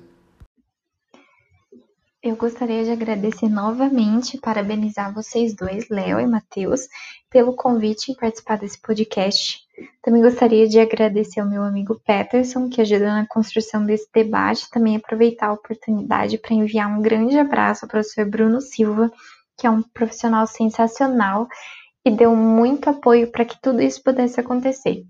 Eu 2.22 2.36
gostaria 2.36 2.84
de 2.84 2.90
agradecer 2.90 3.50
novamente, 3.50 4.38
parabenizar 4.38 5.12
vocês 5.12 5.54
dois, 5.54 5.90
Léo 5.90 6.18
e 6.18 6.26
Matheus, 6.26 6.88
pelo 7.28 7.54
convite 7.54 8.10
em 8.10 8.14
participar 8.14 8.56
desse 8.58 8.80
podcast. 8.80 9.65
Também 10.02 10.22
gostaria 10.22 10.66
de 10.66 10.78
agradecer 10.78 11.40
ao 11.40 11.48
meu 11.48 11.62
amigo 11.62 12.00
Peterson, 12.06 12.68
que 12.68 12.80
ajudou 12.80 13.08
na 13.08 13.26
construção 13.26 13.84
desse 13.84 14.08
debate, 14.12 14.70
também 14.70 14.96
aproveitar 14.96 15.48
a 15.48 15.52
oportunidade 15.52 16.38
para 16.38 16.54
enviar 16.54 16.88
um 16.88 17.02
grande 17.02 17.38
abraço 17.38 17.84
ao 17.84 17.88
professor 17.88 18.24
Bruno 18.24 18.60
Silva, 18.60 19.10
que 19.56 19.66
é 19.66 19.70
um 19.70 19.82
profissional 19.82 20.46
sensacional 20.46 21.48
e 22.04 22.10
deu 22.10 22.34
muito 22.36 22.88
apoio 22.88 23.30
para 23.30 23.44
que 23.44 23.60
tudo 23.60 23.82
isso 23.82 24.02
pudesse 24.02 24.38
acontecer. 24.38 25.04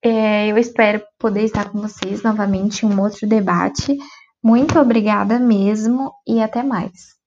É, 0.00 0.46
eu 0.46 0.56
espero 0.56 1.02
poder 1.18 1.42
estar 1.42 1.70
com 1.70 1.80
vocês 1.80 2.22
novamente 2.22 2.86
em 2.86 2.88
um 2.88 3.00
outro 3.00 3.26
debate. 3.26 3.98
Muito 4.42 4.78
obrigada 4.78 5.38
mesmo 5.38 6.12
e 6.26 6.40
até 6.40 6.62
mais. 6.62 7.18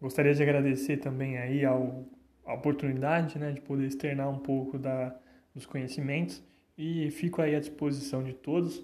Gostaria 0.00 0.34
de 0.34 0.42
agradecer 0.42 0.98
também 0.98 1.38
aí 1.38 1.64
ao, 1.64 2.04
a 2.44 2.52
oportunidade 2.52 3.38
né, 3.38 3.52
de 3.52 3.62
poder 3.62 3.86
externar 3.86 4.28
um 4.28 4.38
pouco 4.38 4.78
da, 4.78 5.16
dos 5.56 5.66
conhecimentos 5.66 6.40
e 6.78 7.10
fico 7.10 7.42
aí 7.42 7.56
à 7.56 7.58
disposição 7.58 8.22
de 8.22 8.32
todos. 8.32 8.80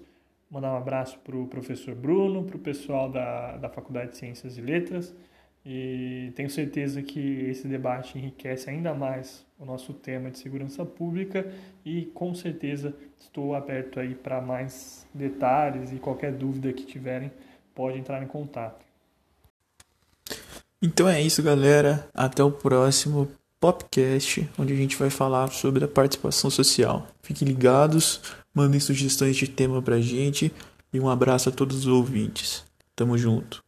Mandar 0.51 0.73
um 0.73 0.77
abraço 0.77 1.17
para 1.19 1.37
o 1.37 1.47
professor 1.47 1.95
Bruno, 1.95 2.43
para 2.43 2.57
o 2.57 2.59
pessoal 2.59 3.09
da, 3.09 3.55
da 3.55 3.69
Faculdade 3.69 4.11
de 4.11 4.17
Ciências 4.17 4.57
e 4.57 4.61
Letras 4.61 5.15
e 5.65 6.33
tenho 6.35 6.49
certeza 6.49 7.01
que 7.01 7.45
esse 7.49 7.67
debate 7.67 8.17
enriquece 8.17 8.69
ainda 8.69 8.93
mais 8.93 9.45
o 9.57 9.63
nosso 9.63 9.93
tema 9.93 10.29
de 10.29 10.37
segurança 10.37 10.85
pública 10.85 11.49
e 11.85 12.05
com 12.07 12.35
certeza 12.35 12.93
estou 13.17 13.55
aberto 13.55 13.97
aí 13.99 14.13
para 14.13 14.41
mais 14.41 15.07
detalhes 15.13 15.93
e 15.93 15.95
qualquer 15.95 16.33
dúvida 16.33 16.73
que 16.73 16.85
tiverem 16.85 17.31
pode 17.73 17.97
entrar 17.97 18.21
em 18.21 18.27
contato. 18.27 18.83
Então 20.81 21.07
é 21.07 21.21
isso, 21.21 21.41
galera. 21.41 22.09
Até 22.13 22.43
o 22.43 22.51
próximo 22.51 23.31
podcast, 23.63 24.49
onde 24.59 24.73
a 24.73 24.75
gente 24.75 24.97
vai 24.97 25.09
falar 25.09 25.49
sobre 25.49 25.85
a 25.85 25.87
participação 25.87 26.49
social. 26.49 27.07
Fiquem 27.21 27.47
ligados, 27.47 28.19
mandem 28.53 28.77
sugestões 28.77 29.37
de 29.37 29.47
tema 29.47 29.81
pra 29.81 30.01
gente 30.01 30.51
e 30.91 30.99
um 30.99 31.07
abraço 31.07 31.47
a 31.47 31.51
todos 31.51 31.77
os 31.77 31.87
ouvintes. 31.87 32.65
Tamo 32.93 33.17
junto. 33.17 33.63